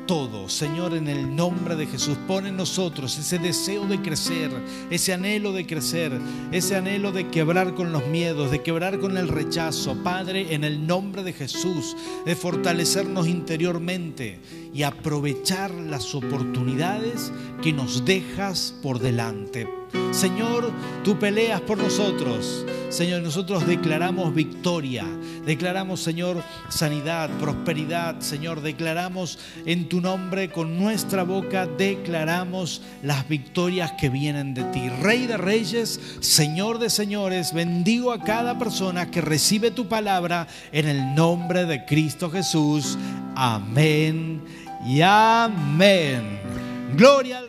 todo. 0.08 0.48
Señor, 0.48 0.94
en 0.94 1.06
el 1.06 1.36
nombre 1.36 1.76
de 1.76 1.86
Jesús, 1.86 2.16
pon 2.26 2.46
en 2.46 2.56
nosotros 2.56 3.16
ese 3.18 3.38
deseo 3.38 3.86
de 3.86 4.00
crecer, 4.00 4.50
ese 4.90 5.12
anhelo 5.12 5.52
de 5.52 5.66
crecer, 5.66 6.18
ese 6.50 6.76
anhelo 6.76 7.12
de 7.12 7.28
quebrar 7.28 7.74
con 7.74 7.92
los 7.92 8.06
miedos, 8.06 8.50
de 8.50 8.62
quebrar 8.62 8.98
con 8.98 9.18
el 9.18 9.28
rechazo. 9.28 10.02
Padre, 10.02 10.54
en 10.54 10.64
el 10.64 10.86
nombre 10.86 11.22
de 11.22 11.34
Jesús, 11.34 11.94
de 12.24 12.34
fortalecernos 12.34 13.28
interiormente 13.28 14.40
y 14.72 14.82
aprovechar 14.82 15.70
las 15.70 16.14
oportunidades 16.14 17.32
que 17.62 17.72
nos 17.72 18.04
dejas 18.04 18.74
por 18.82 18.98
delante. 18.98 19.68
Señor, 20.10 20.70
tú 21.04 21.18
peleas 21.18 21.60
por 21.60 21.78
nosotros. 21.78 22.64
Señor, 22.88 23.22
nosotros 23.22 23.66
declaramos 23.66 24.34
victoria, 24.34 25.04
declaramos, 25.44 26.00
Señor, 26.00 26.42
sanidad, 26.68 27.30
prosperidad. 27.38 28.20
Señor, 28.20 28.62
declaramos 28.62 29.38
en 29.66 29.88
tu 29.88 30.00
nombre, 30.00 30.50
con 30.50 30.78
nuestra 30.78 31.22
boca, 31.22 31.66
declaramos 31.66 32.82
las 33.02 33.28
victorias 33.28 33.92
que 34.00 34.08
vienen 34.08 34.54
de 34.54 34.64
ti. 34.64 34.88
Rey 35.02 35.26
de 35.26 35.36
reyes, 35.36 36.00
Señor 36.20 36.78
de 36.78 36.90
señores, 36.90 37.52
bendigo 37.52 38.12
a 38.12 38.22
cada 38.22 38.58
persona 38.58 39.10
que 39.10 39.20
recibe 39.20 39.70
tu 39.70 39.88
palabra 39.88 40.48
en 40.72 40.88
el 40.88 41.14
nombre 41.14 41.66
de 41.66 41.84
Cristo 41.84 42.30
Jesús. 42.30 42.98
Amén 43.36 44.67
y 44.88 45.02
amén. 45.02 46.40
Gloria 46.96 47.38
al 47.38 47.47